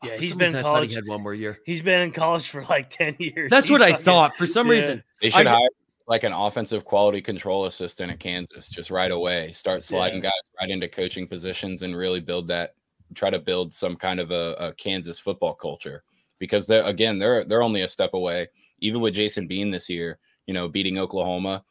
[0.04, 0.88] Yeah, he's been in college.
[0.90, 1.60] He had one more year.
[1.64, 3.50] He's been in college for like ten years.
[3.50, 4.36] That's he's what I thought.
[4.36, 4.72] For some yeah.
[4.72, 5.68] reason, they should I, hire
[6.12, 9.50] like an offensive quality control assistant at Kansas just right away.
[9.52, 10.28] Start sliding yeah.
[10.28, 12.74] guys right into coaching positions and really build that.
[13.14, 16.04] Try to build some kind of a, a Kansas football culture
[16.38, 18.48] because they're again they're they're only a step away.
[18.80, 21.64] Even with Jason Bean this year, you know, beating Oklahoma,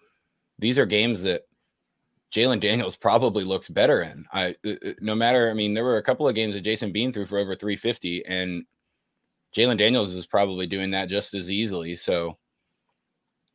[0.58, 1.44] these are games that
[2.34, 4.26] Jalon Daniels probably looks better in.
[4.34, 5.52] I uh, uh, no matter.
[5.52, 8.26] I mean, there were a couple of games that Jason Bean threw for over 350,
[8.26, 8.64] and
[9.56, 11.96] Jalon Daniels is probably doing that just as easily.
[11.96, 12.39] So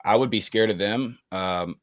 [0.07, 1.19] I would be scared of them.
[1.33, 1.81] Um,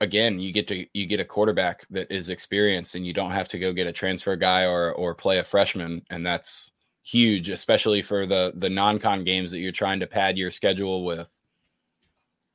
[0.00, 3.48] again, you get to you get a quarterback that is experienced, and you don't have
[3.48, 6.72] to go get a transfer guy or or play a freshman, and that's
[7.02, 11.32] huge, especially for the the non-con games that you're trying to pad your schedule with.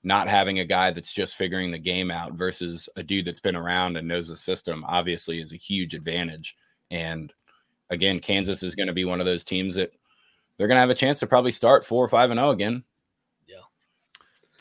[0.04, 3.56] Not having a guy that's just figuring the game out versus a dude that's been
[3.56, 6.56] around and knows the system obviously is a huge advantage.
[6.90, 7.32] And
[7.92, 9.92] again, Kansas is going to be one of those teams that
[10.58, 12.52] they're going to have a chance to probably start four or five and zero oh
[12.52, 12.84] again.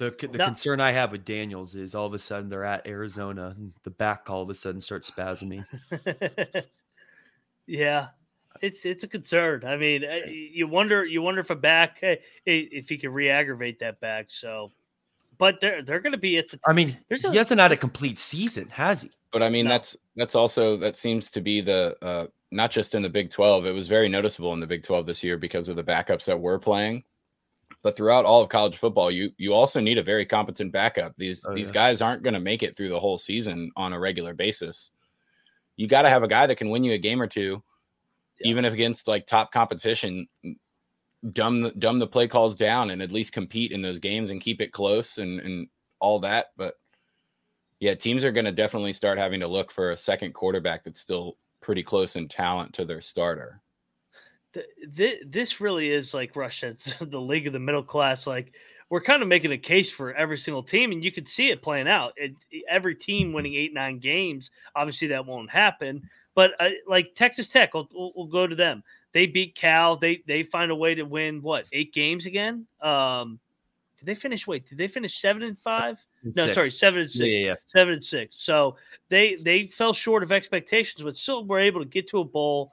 [0.00, 0.10] Yeah.
[0.10, 0.44] The the no.
[0.46, 3.90] concern I have with Daniels is all of a sudden they're at Arizona and the
[3.90, 5.66] back all of a sudden starts spasming.
[7.66, 8.08] yeah,
[8.60, 9.64] it's it's a concern.
[9.64, 11.98] I mean, you wonder you wonder if a back
[12.46, 14.26] if he can re-aggravate that back.
[14.28, 14.70] So,
[15.38, 16.58] but they're they're going to be at the.
[16.66, 19.10] I mean, he a, hasn't had a complete season, has he?
[19.32, 19.72] But I mean, no.
[19.72, 23.66] that's that's also that seems to be the uh, not just in the Big Twelve.
[23.66, 26.40] It was very noticeable in the Big Twelve this year because of the backups that
[26.40, 27.04] were playing.
[27.82, 31.14] But throughout all of college football, you you also need a very competent backup.
[31.16, 31.74] These oh, these yeah.
[31.74, 34.92] guys aren't going to make it through the whole season on a regular basis.
[35.76, 37.62] You got to have a guy that can win you a game or two
[38.40, 38.50] yeah.
[38.50, 40.26] even if against like top competition,
[41.32, 44.40] dumb the, dumb the play calls down and at least compete in those games and
[44.40, 45.68] keep it close and and
[46.00, 46.46] all that.
[46.56, 46.74] But
[47.78, 51.00] yeah, teams are going to definitely start having to look for a second quarterback that's
[51.00, 53.62] still pretty close in talent to their starter.
[54.88, 56.68] This really is like Russia.
[56.68, 58.26] It's the league of the middle class.
[58.26, 58.52] Like
[58.90, 61.62] we're kind of making a case for every single team, and you can see it
[61.62, 62.12] playing out.
[62.16, 62.34] It,
[62.68, 64.50] every team winning eight, nine games.
[64.74, 66.02] Obviously, that won't happen.
[66.34, 68.82] But uh, like Texas Tech, we'll, we'll, we'll, go to them.
[69.12, 69.96] They beat Cal.
[69.96, 72.66] They they find a way to win what eight games again.
[72.80, 73.38] Um,
[73.98, 74.46] did they finish?
[74.46, 76.04] Wait, did they finish seven and five?
[76.22, 76.54] And no, six.
[76.54, 77.28] sorry, seven and six.
[77.28, 78.40] Yeah, yeah, seven and six.
[78.40, 78.76] So
[79.08, 82.72] they they fell short of expectations, but still were able to get to a bowl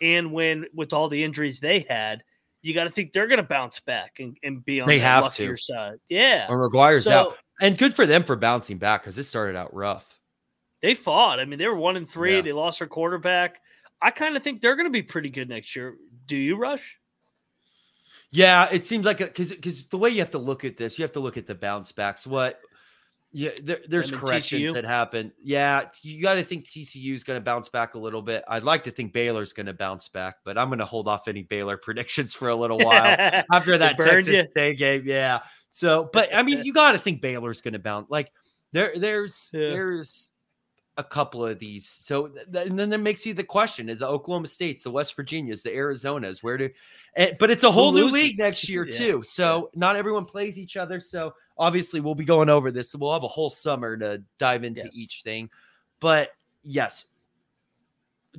[0.00, 2.22] and when with all the injuries they had.
[2.60, 5.22] You got to think they're going to bounce back and, and be on they have
[5.22, 5.62] luckier to.
[5.62, 5.98] side.
[6.08, 9.56] Yeah, or McGuire's so, out, and good for them for bouncing back because it started
[9.56, 10.18] out rough
[10.80, 11.40] they fought.
[11.40, 12.36] I mean, they were one and three.
[12.36, 12.42] Yeah.
[12.42, 13.60] They lost their quarterback.
[14.00, 15.96] I kind of think they're going to be pretty good next year.
[16.26, 16.98] Do you, Rush?
[18.30, 21.02] Yeah, it seems like because because the way you have to look at this, you
[21.02, 22.26] have to look at the bounce backs.
[22.26, 22.60] What?
[23.30, 24.74] Yeah, there, there's corrections TCU?
[24.74, 25.32] that happen.
[25.42, 28.42] Yeah, you got to think TCU is going to bounce back a little bit.
[28.48, 31.28] I'd like to think Baylor's going to bounce back, but I'm going to hold off
[31.28, 33.16] any Baylor predictions for a little while
[33.52, 35.02] after that Texas State game.
[35.04, 35.40] Yeah.
[35.70, 38.08] So, but I mean, you got to think Baylor's going to bounce.
[38.10, 38.32] Like
[38.72, 39.68] there, there's yeah.
[39.68, 40.30] there's
[40.96, 41.86] a couple of these.
[41.86, 45.14] So th- and then that makes you the question: is the Oklahoma States, the West
[45.14, 46.68] Virginias, the Arizonas, where do?
[47.14, 48.98] And, but it's a whole new league next year yeah.
[48.98, 49.22] too.
[49.22, 49.78] So yeah.
[49.78, 50.98] not everyone plays each other.
[50.98, 52.90] So obviously we'll be going over this.
[52.90, 54.96] So we'll have a whole summer to dive into yes.
[54.96, 55.50] each thing.
[56.00, 56.30] But
[56.62, 57.06] yes,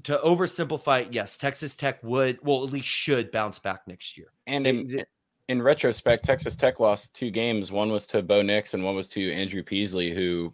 [0.04, 4.28] to oversimplify, yes, Texas Tech would, well, at least should bounce back next year.
[4.48, 5.04] And in,
[5.48, 7.72] in retrospect, Texas Tech lost two games.
[7.72, 10.54] One was to Bo Nix and one was to Andrew Peasley, who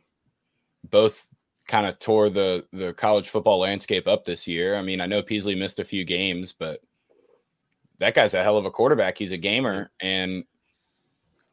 [0.89, 1.27] both
[1.67, 4.75] kind of tore the the college football landscape up this year.
[4.75, 6.81] I mean, I know Peasley missed a few games, but
[7.99, 9.17] that guy's a hell of a quarterback.
[9.17, 10.43] He's a gamer, and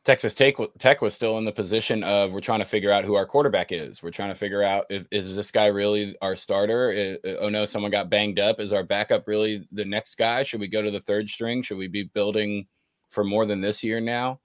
[0.04, 3.14] Texas Tech, Tech was still in the position of we're trying to figure out who
[3.14, 4.02] our quarterback is.
[4.02, 7.18] We're trying to figure out if is this guy really our starter?
[7.40, 8.58] oh no, someone got banged up.
[8.58, 10.42] Is our backup really the next guy?
[10.42, 11.62] Should we go to the third string?
[11.62, 12.66] Should we be building
[13.10, 14.40] for more than this year now?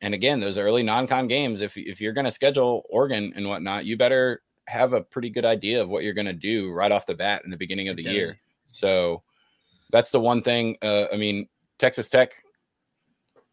[0.00, 3.86] And again, those early non-con games, if if you're going to schedule Oregon and whatnot,
[3.86, 7.06] you better have a pretty good idea of what you're going to do right off
[7.06, 8.20] the bat in the beginning of the Definitely.
[8.20, 8.40] year.
[8.66, 9.22] So
[9.90, 10.76] that's the one thing.
[10.80, 11.48] Uh, I mean,
[11.78, 12.34] Texas Tech,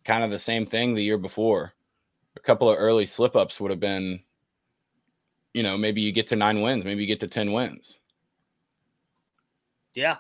[0.03, 1.73] kind of the same thing the year before.
[2.35, 4.21] A couple of early slip ups would have been,
[5.53, 7.99] you know, maybe you get to nine wins, maybe you get to 10 wins.
[9.93, 10.17] Yeah.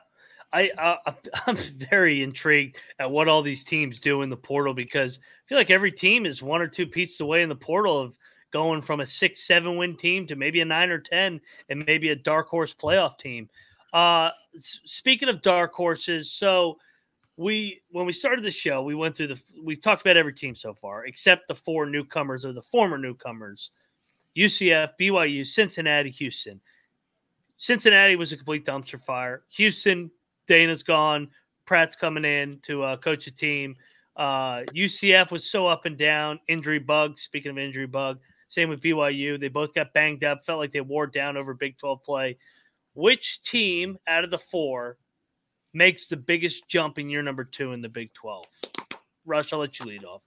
[0.53, 1.13] I uh,
[1.47, 5.57] I'm very intrigued at what all these teams do in the portal because I feel
[5.57, 8.17] like every team is one or two pieces away in the portal of
[8.51, 12.09] going from a six, seven win team to maybe a nine or 10 and maybe
[12.09, 13.49] a dark horse playoff team.
[13.93, 16.77] Uh, speaking of dark horses, so
[17.41, 20.53] we, when we started the show, we went through the, we've talked about every team
[20.53, 23.71] so far, except the four newcomers or the former newcomers
[24.37, 26.61] UCF, BYU, Cincinnati, Houston.
[27.57, 29.43] Cincinnati was a complete dumpster fire.
[29.49, 30.09] Houston,
[30.47, 31.29] Dana's gone.
[31.65, 33.75] Pratt's coming in to uh, coach a team.
[34.15, 37.17] Uh, UCF was so up and down, injury bug.
[37.17, 39.39] Speaking of injury bug, same with BYU.
[39.39, 42.37] They both got banged up, felt like they wore down over Big 12 play.
[42.93, 44.97] Which team out of the four
[45.73, 48.45] makes the biggest jump in year number two in the Big 12?
[49.25, 50.21] Rush, I'll let you lead off.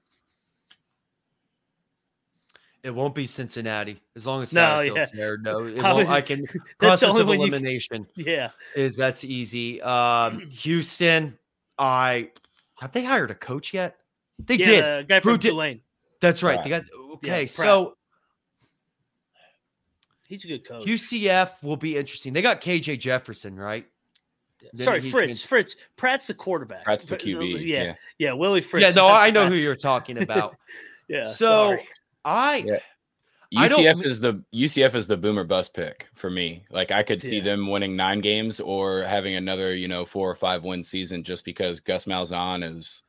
[2.82, 5.06] It won't be Cincinnati as long as no, yeah.
[5.14, 5.38] there.
[5.38, 6.44] No, it won't, I can
[6.78, 8.06] process of elimination.
[8.14, 9.80] You, yeah, is that's easy.
[9.80, 11.38] Um, Houston,
[11.78, 12.30] I
[12.78, 13.96] have they hired a coach yet?
[14.38, 14.84] They yeah, did.
[14.84, 15.80] The guy from Tulane.
[16.20, 16.56] That's right.
[16.56, 16.64] Pratt.
[16.64, 16.84] They got
[17.14, 17.42] okay.
[17.42, 17.96] Yeah, so
[20.28, 20.84] He's a good coach.
[20.84, 22.32] UCF will be interesting.
[22.32, 23.86] They got KJ Jefferson, right?
[24.74, 25.42] Sorry, Fritz.
[25.42, 25.76] Fritz.
[25.96, 26.84] Pratt's the quarterback.
[26.84, 27.54] Pratt's the QB.
[27.54, 28.32] Uh, yeah, yeah, yeah.
[28.32, 28.84] Willie Fritz.
[28.84, 30.56] Yeah, no, I know who you're talking about.
[31.08, 31.24] yeah.
[31.24, 31.88] So sorry.
[32.24, 32.56] I.
[32.58, 32.78] Yeah.
[33.56, 36.64] I UCF is the UCF is the boomer bust pick for me.
[36.70, 40.34] Like I could see them winning nine games or having another, you know, four or
[40.34, 43.04] five win season just because Gus Malzahn is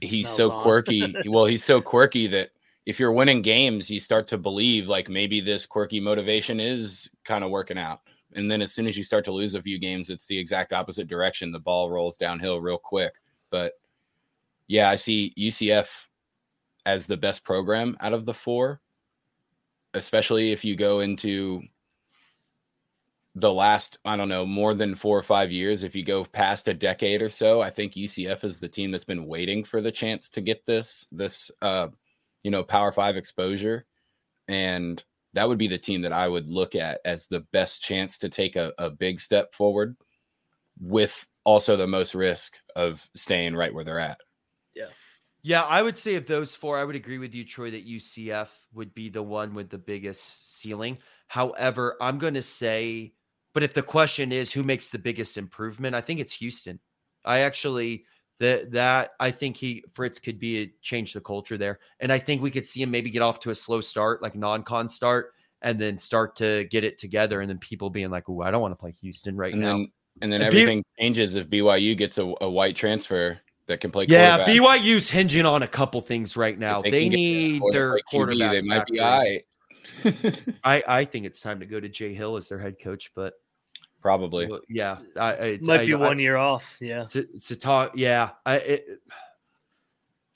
[0.00, 1.14] he's so quirky.
[1.26, 2.50] well, he's so quirky that
[2.86, 7.44] if you're winning games, you start to believe like maybe this quirky motivation is kind
[7.44, 8.00] of working out.
[8.34, 10.72] And then as soon as you start to lose a few games, it's the exact
[10.72, 11.52] opposite direction.
[11.52, 13.14] The ball rolls downhill real quick.
[13.50, 13.72] But
[14.68, 15.88] yeah, I see UCF
[16.86, 18.80] as the best program out of the four,
[19.94, 21.62] especially if you go into
[23.34, 25.82] the last, I don't know, more than four or five years.
[25.82, 29.04] If you go past a decade or so, I think UCF is the team that's
[29.04, 31.88] been waiting for the chance to get this, this, uh,
[32.42, 33.86] you know, Power Five exposure.
[34.48, 35.02] And
[35.34, 38.28] that would be the team that I would look at as the best chance to
[38.28, 39.96] take a, a big step forward
[40.80, 44.18] with also the most risk of staying right where they're at.
[44.74, 44.88] Yeah,
[45.42, 48.48] Yeah, I would say of those four, I would agree with you, Troy, that UCF
[48.74, 50.98] would be the one with the biggest ceiling.
[51.28, 53.14] However, I'm going to say,
[53.54, 56.78] but if the question is who makes the biggest improvement, I think it's Houston.
[57.24, 58.04] I actually
[58.40, 62.18] that that I think he Fritz could be a, change the culture there, and I
[62.18, 65.34] think we could see him maybe get off to a slow start, like non-con start,
[65.62, 68.62] and then start to get it together, and then people being like, "Oh, I don't
[68.62, 71.96] want to play Houston right and now." then and then And everything changes if BYU
[71.96, 74.06] gets a, a white transfer that can play.
[74.08, 74.44] yeah.
[74.44, 76.82] BYU's hinging on a couple things right now.
[76.82, 78.52] They, can need their QB, quarterback.
[78.52, 79.44] They might be all right.
[80.64, 83.34] I, I think it's time to go to Jay Hill as their head coach, but
[84.00, 84.46] Probably.
[84.46, 86.76] well, yeah, I, I it's- Might I- be I- one year off.
[86.80, 87.04] Yeah.
[87.04, 88.86] To, to talk, yeah, I, it,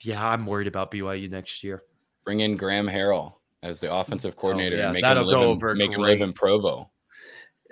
[0.01, 1.83] yeah, I'm worried about BYU next year.
[2.23, 5.27] Bring in Graham Harrell as the offensive oh, coordinator Oh, yeah, and make that'll him
[5.27, 6.89] live go in, over make him live in Provo.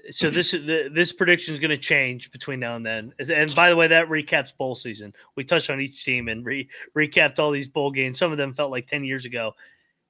[0.09, 3.13] So this the, this prediction is going to change between now and then.
[3.19, 5.13] And by the way, that recaps bowl season.
[5.37, 6.67] We touched on each team and re,
[6.97, 8.17] recapped all these bowl games.
[8.19, 9.53] Some of them felt like ten years ago.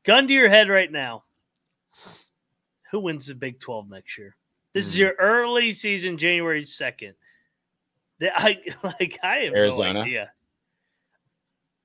[0.03, 1.25] Gun to your head right now.
[2.91, 4.35] Who wins the Big Twelve next year?
[4.73, 5.01] This is Hmm.
[5.01, 7.13] your early season, January second.
[8.19, 8.59] That I
[8.99, 9.93] like I have Arizona.
[9.93, 10.31] no idea.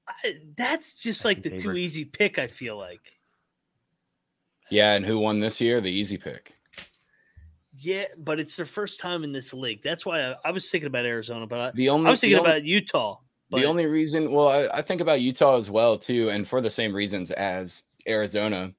[0.08, 2.38] I, that's just like the Second too easy pick.
[2.38, 3.02] I feel like.
[4.70, 5.80] Yeah, and who won this year?
[5.80, 6.54] The easy pick.
[7.74, 9.82] Yeah, but it's their first time in this league.
[9.82, 12.38] That's why I, I was thinking about Arizona, but I, The only I was thinking
[12.38, 13.18] only- about Utah.
[13.50, 16.60] But the only reason, well, I, I think about Utah as well too, and for
[16.60, 18.74] the same reasons as Arizona.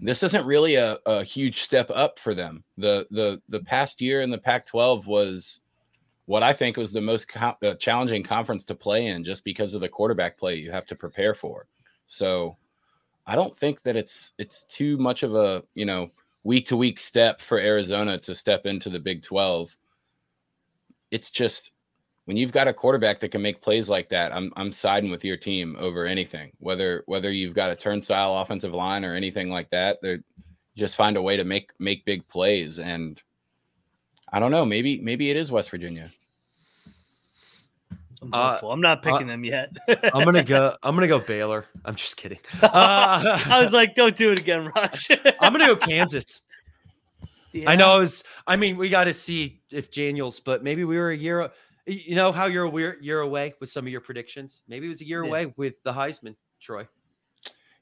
[0.00, 2.64] This isn't really a, a huge step up for them.
[2.76, 5.60] the the The past year in the Pac-12 was
[6.26, 9.74] what I think was the most co- uh, challenging conference to play in, just because
[9.74, 11.66] of the quarterback play you have to prepare for.
[12.06, 12.56] So,
[13.26, 16.10] I don't think that it's it's too much of a you know
[16.44, 19.76] week to week step for Arizona to step into the Big 12.
[21.10, 21.72] It's just
[22.24, 25.24] when you've got a quarterback that can make plays like that, I'm I'm siding with
[25.24, 26.52] your team over anything.
[26.58, 30.18] Whether whether you've got a turnstile offensive line or anything like that, they
[30.76, 32.78] just find a way to make make big plays.
[32.78, 33.20] And
[34.32, 36.10] I don't know, maybe maybe it is West Virginia.
[38.22, 38.58] I'm, Uh.
[38.70, 39.76] I'm not picking them yet.
[40.14, 40.76] I'm gonna go.
[40.82, 41.66] I'm gonna go Baylor.
[41.84, 42.38] I'm just kidding.
[42.62, 45.08] Uh, I was like, don't do it again, Rush.
[45.40, 46.40] I'm gonna go Kansas.
[47.66, 47.90] I know.
[47.90, 48.24] I was.
[48.46, 51.50] I mean, we got to see if Daniels, but maybe we were a year.
[51.86, 54.62] You know how you're a year, year away with some of your predictions.
[54.68, 55.28] Maybe it was a year Yeah.
[55.28, 56.86] away with the Heisman, Troy.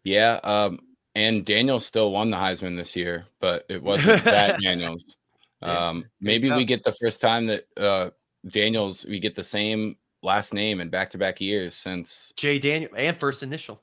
[0.05, 0.79] Yeah, um,
[1.15, 5.17] and Daniels still won the Heisman this year, but it wasn't that Daniels.
[5.61, 8.11] Um, maybe we get the first time that uh,
[8.49, 12.91] Daniels we get the same last name in back to back years since Jay Daniel
[12.97, 13.83] and first initial.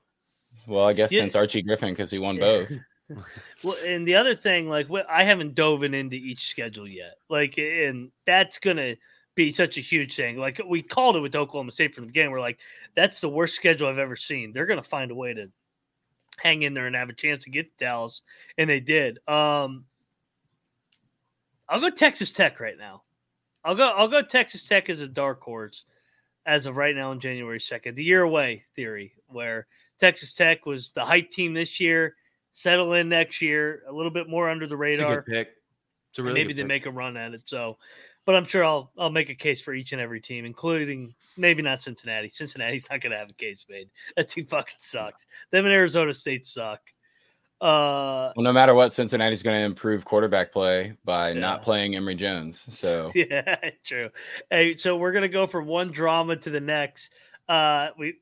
[0.67, 1.21] well, I guess Yeah.
[1.21, 2.71] since Archie Griffin because he won both.
[3.63, 7.13] Well, and the other thing, like, wh- I haven't dove into each schedule yet.
[7.29, 8.95] Like, and that's gonna
[9.37, 10.37] be such a huge thing.
[10.37, 12.31] Like, we called it with Oklahoma State from the beginning.
[12.31, 12.59] We're like,
[12.95, 14.51] that's the worst schedule I've ever seen.
[14.51, 15.49] They're gonna find a way to
[16.37, 18.21] hang in there and have a chance to get to Dallas,
[18.57, 19.19] and they did.
[19.29, 19.85] Um,
[21.69, 23.03] I'll go Texas Tech right now.
[23.63, 23.87] I'll go.
[23.87, 25.85] I'll go Texas Tech as a dark horse
[26.45, 27.95] as of right now on January second.
[27.95, 29.67] The year away theory, where
[29.99, 32.15] Texas Tech was the hype team this year,
[32.51, 35.21] settle in next year, a little bit more under the radar.
[35.21, 35.56] pick.
[36.17, 36.67] It's a really maybe they pick.
[36.67, 37.41] make a run at it.
[37.45, 37.77] So,
[38.25, 41.61] but I'm sure I'll I'll make a case for each and every team, including maybe
[41.61, 42.27] not Cincinnati.
[42.27, 43.89] Cincinnati's not going to have a case made.
[44.17, 45.27] That team fucking sucks.
[45.51, 46.81] Them and Arizona State suck.
[47.61, 51.39] Uh, Well, no matter what, Cincinnati's going to improve quarterback play by Yeah.
[51.39, 52.65] not playing Emory Jones.
[52.75, 54.09] So yeah, true.
[54.49, 57.13] Hey, so we're gonna go from one drama to the next.
[57.47, 58.15] Uh, we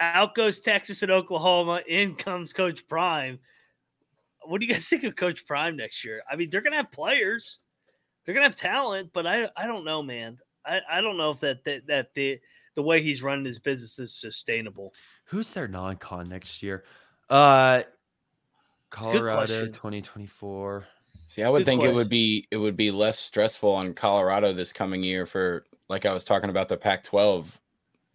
[0.00, 1.80] out goes Texas and Oklahoma.
[1.86, 3.38] In comes Coach Prime.
[4.46, 6.22] What do you guys think of Coach Prime next year?
[6.30, 7.60] I mean, they're gonna have players.
[8.24, 10.38] they're gonna have talent, but I I don't know, man.
[10.66, 12.40] I, I don't know if that that, that the
[12.74, 14.94] the way he's running his business is sustainable.
[15.26, 16.84] Who's their non-con next year?
[17.30, 17.82] Uh
[18.90, 20.86] Colorado 2024.
[21.28, 21.94] See, I would Good think question.
[21.94, 26.06] it would be it would be less stressful on Colorado this coming year for like
[26.06, 27.46] I was talking about the Pac-12,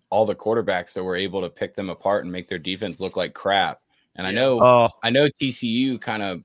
[0.09, 3.17] all the quarterbacks that were able to pick them apart and make their defense look
[3.17, 3.81] like crap.
[4.15, 4.29] And yeah.
[4.29, 4.89] I know oh.
[5.03, 6.43] I know TCU kind of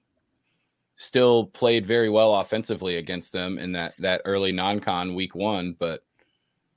[0.96, 6.04] still played very well offensively against them in that that early non-con week 1, but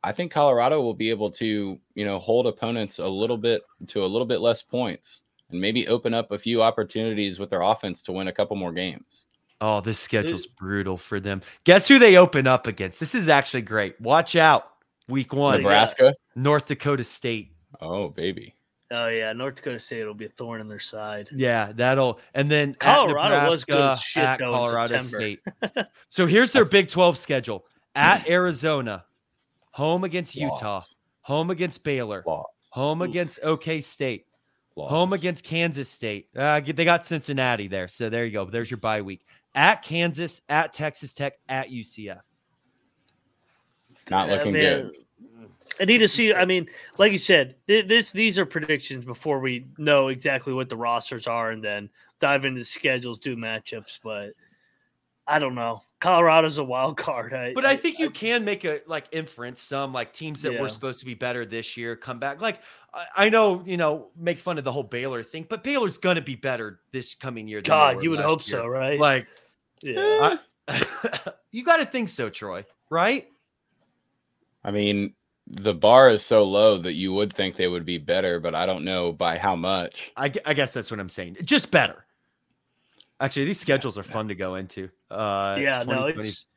[0.03, 4.05] I think Colorado will be able to, you know, hold opponents a little bit to
[4.05, 8.01] a little bit less points and maybe open up a few opportunities with their offense
[8.03, 9.25] to win a couple more games.
[9.59, 11.41] Oh, this schedule's brutal for them.
[11.63, 12.99] Guess who they open up against?
[12.99, 13.99] This is actually great.
[13.99, 14.71] Watch out.
[15.07, 15.61] Week one.
[15.61, 16.13] Nebraska.
[16.35, 17.53] North Dakota State.
[17.81, 18.53] Oh, baby.
[18.89, 21.29] Oh yeah, North Dakota State will be a thorn in their side.
[21.33, 25.41] Yeah, that'll and then Colorado was good as shit at though Colorado State.
[26.09, 27.65] so here's their Big 12 schedule.
[27.95, 29.03] At Arizona,
[29.71, 30.81] home against Utah,
[31.21, 32.23] home against Baylor,
[32.69, 33.09] home Oof.
[33.09, 34.25] against OK State,
[34.77, 36.29] home against Kansas State.
[36.35, 37.89] Uh, they got Cincinnati there.
[37.89, 38.45] So there you go.
[38.45, 39.25] There's your bye week.
[39.53, 42.21] At Kansas, at Texas Tech, at UCF.
[44.09, 44.91] Not looking good.
[45.79, 46.33] I need to see.
[46.33, 50.77] I mean, like you said, this these are predictions before we know exactly what the
[50.77, 51.89] rosters are, and then
[52.19, 53.99] dive into the schedules, do matchups.
[54.03, 54.31] But
[55.27, 55.81] I don't know.
[55.99, 57.33] Colorado's a wild card.
[57.33, 59.61] I, but I, I think you I, can make a like inference.
[59.61, 60.61] Some like teams that yeah.
[60.61, 62.41] were supposed to be better this year come back.
[62.41, 62.61] Like
[63.15, 66.35] I know, you know, make fun of the whole Baylor thing, but Baylor's gonna be
[66.35, 67.61] better this coming year.
[67.61, 68.59] God, you would hope year.
[68.59, 68.99] so, right?
[68.99, 69.27] Like,
[69.81, 70.37] yeah,
[71.51, 72.65] you got to think so, Troy.
[72.89, 73.27] Right?
[74.67, 75.13] I mean,
[75.47, 78.65] the bar is so low that you would think they would be better, but I
[78.65, 80.11] don't know by how much.
[80.17, 81.37] I, I guess that's what I'm saying.
[81.43, 82.05] Just better.
[83.21, 84.89] Actually, these schedules are fun to go into.
[85.09, 86.47] Uh, yeah, no, it's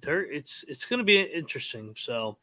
[0.00, 0.26] there.
[0.30, 1.94] It's it's going to be interesting.
[1.96, 2.36] So,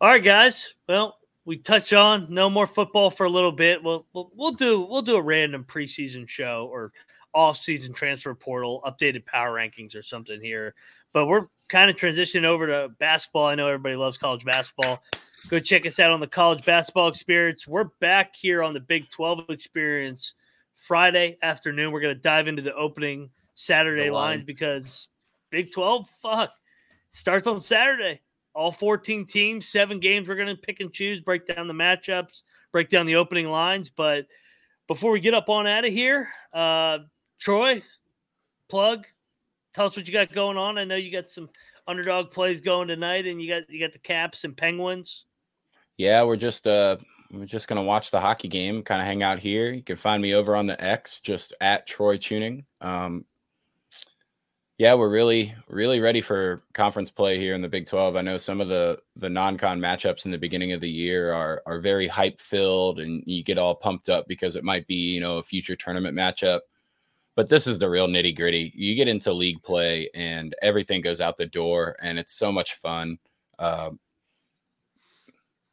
[0.00, 0.72] all right, guys.
[0.88, 3.82] Well, we touch on no more football for a little bit.
[3.84, 6.92] We'll we'll, we'll do we'll do a random preseason show or
[7.34, 10.74] off-season transfer portal updated power rankings or something here.
[11.12, 13.46] But we're kind of transitioning over to basketball.
[13.46, 15.02] I know everybody loves college basketball.
[15.48, 17.66] Go check us out on the college basketball experience.
[17.66, 20.34] We're back here on the Big 12 experience
[20.74, 21.92] Friday afternoon.
[21.92, 25.08] We're going to dive into the opening Saturday lines because
[25.50, 26.50] Big 12, fuck,
[27.10, 28.20] starts on Saturday.
[28.54, 30.28] All 14 teams, seven games.
[30.28, 32.42] We're going to pick and choose, break down the matchups,
[32.72, 33.90] break down the opening lines.
[33.90, 34.26] But
[34.88, 36.98] before we get up on out of here, uh,
[37.38, 37.82] Troy,
[38.70, 39.06] plug,
[39.76, 40.78] tell us what you got going on.
[40.78, 41.50] I know you got some
[41.86, 45.26] underdog plays going tonight, and you got you got the Caps and Penguins.
[45.98, 46.96] Yeah, we're just uh
[47.30, 49.70] we're just gonna watch the hockey game, kind of hang out here.
[49.70, 52.64] You can find me over on the X, just at Troy Chewning.
[52.80, 53.26] Um,
[54.78, 58.16] yeah, we're really really ready for conference play here in the Big 12.
[58.16, 61.62] I know some of the the non-con matchups in the beginning of the year are
[61.66, 65.20] are very hype filled, and you get all pumped up because it might be you
[65.20, 66.60] know a future tournament matchup
[67.36, 68.72] but this is the real nitty gritty.
[68.74, 72.74] You get into league play and everything goes out the door, and it's so much
[72.74, 73.18] fun.
[73.58, 73.90] Uh,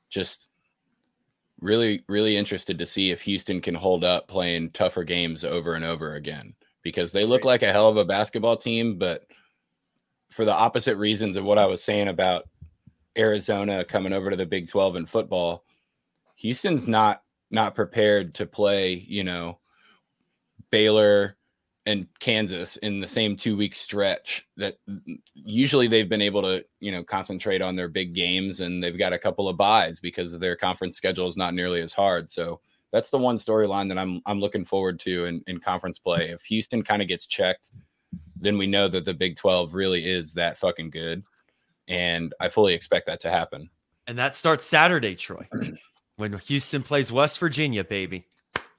[0.10, 0.50] just
[1.62, 5.86] really, really interested to see if Houston can hold up playing tougher games over and
[5.86, 6.54] over again
[6.84, 9.26] because they look like a hell of a basketball team, but
[10.30, 12.50] for the opposite reasons of what I was saying about
[13.18, 15.64] Arizona coming over to the Big 12 in football,
[16.36, 19.60] Houston's not not prepared to play, you know,
[20.72, 21.38] Baylor,
[21.86, 26.42] and Kansas in the same two week stretch that mm, mm, usually they've been able
[26.42, 30.00] to, you know, concentrate on their big games and they've got a couple of buys
[30.00, 32.30] because their conference schedule is not nearly as hard.
[32.30, 32.62] So
[32.92, 36.30] that's the one storyline that I'm I'm looking forward to in, in conference play.
[36.30, 37.72] If Houston kind of gets checked,
[38.38, 41.24] then we know that the Big 12 really is that fucking good.
[41.88, 43.70] And I fully expect that to happen.
[44.08, 45.48] And that starts Saturday, Troy.
[46.18, 48.26] when Houston plays West Virginia, baby.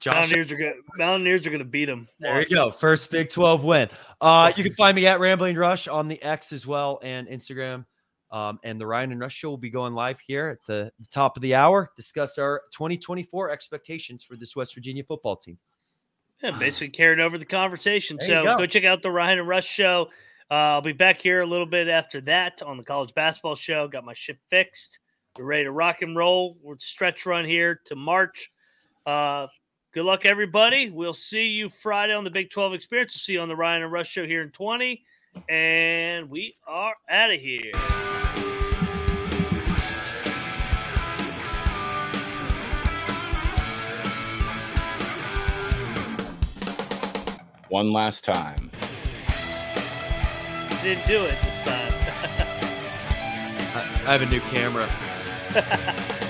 [0.05, 2.07] Josh, Mountaineers are gonna Mountaineers are gonna beat them.
[2.19, 3.89] There you go, first Big Twelve win.
[4.21, 7.85] Uh, you can find me at Rambling Rush on the X as well and Instagram.
[8.29, 11.07] Um, and the Ryan and Rush show will be going live here at the, the
[11.07, 11.89] top of the hour.
[11.97, 15.57] Discuss our 2024 expectations for this West Virginia football team.
[16.43, 18.17] Yeah, basically carried over the conversation.
[18.19, 18.57] There so go.
[18.57, 18.65] go.
[18.67, 20.09] check out the Ryan and Rush show.
[20.51, 23.87] Uh, I'll be back here a little bit after that on the college basketball show.
[23.87, 24.99] Got my ship fixed.
[25.35, 26.57] We're ready to rock and roll.
[26.61, 28.51] We're stretch run here to March.
[29.07, 29.47] Uh,
[29.95, 30.89] Good luck, everybody.
[30.89, 33.13] We'll see you Friday on the Big 12 Experience.
[33.13, 35.01] We'll see you on the Ryan and Rush Show here in 20.
[35.47, 37.71] And we are out of here.
[47.69, 48.69] One last time.
[50.83, 51.93] didn't do it this time.
[54.05, 54.89] I have a new camera.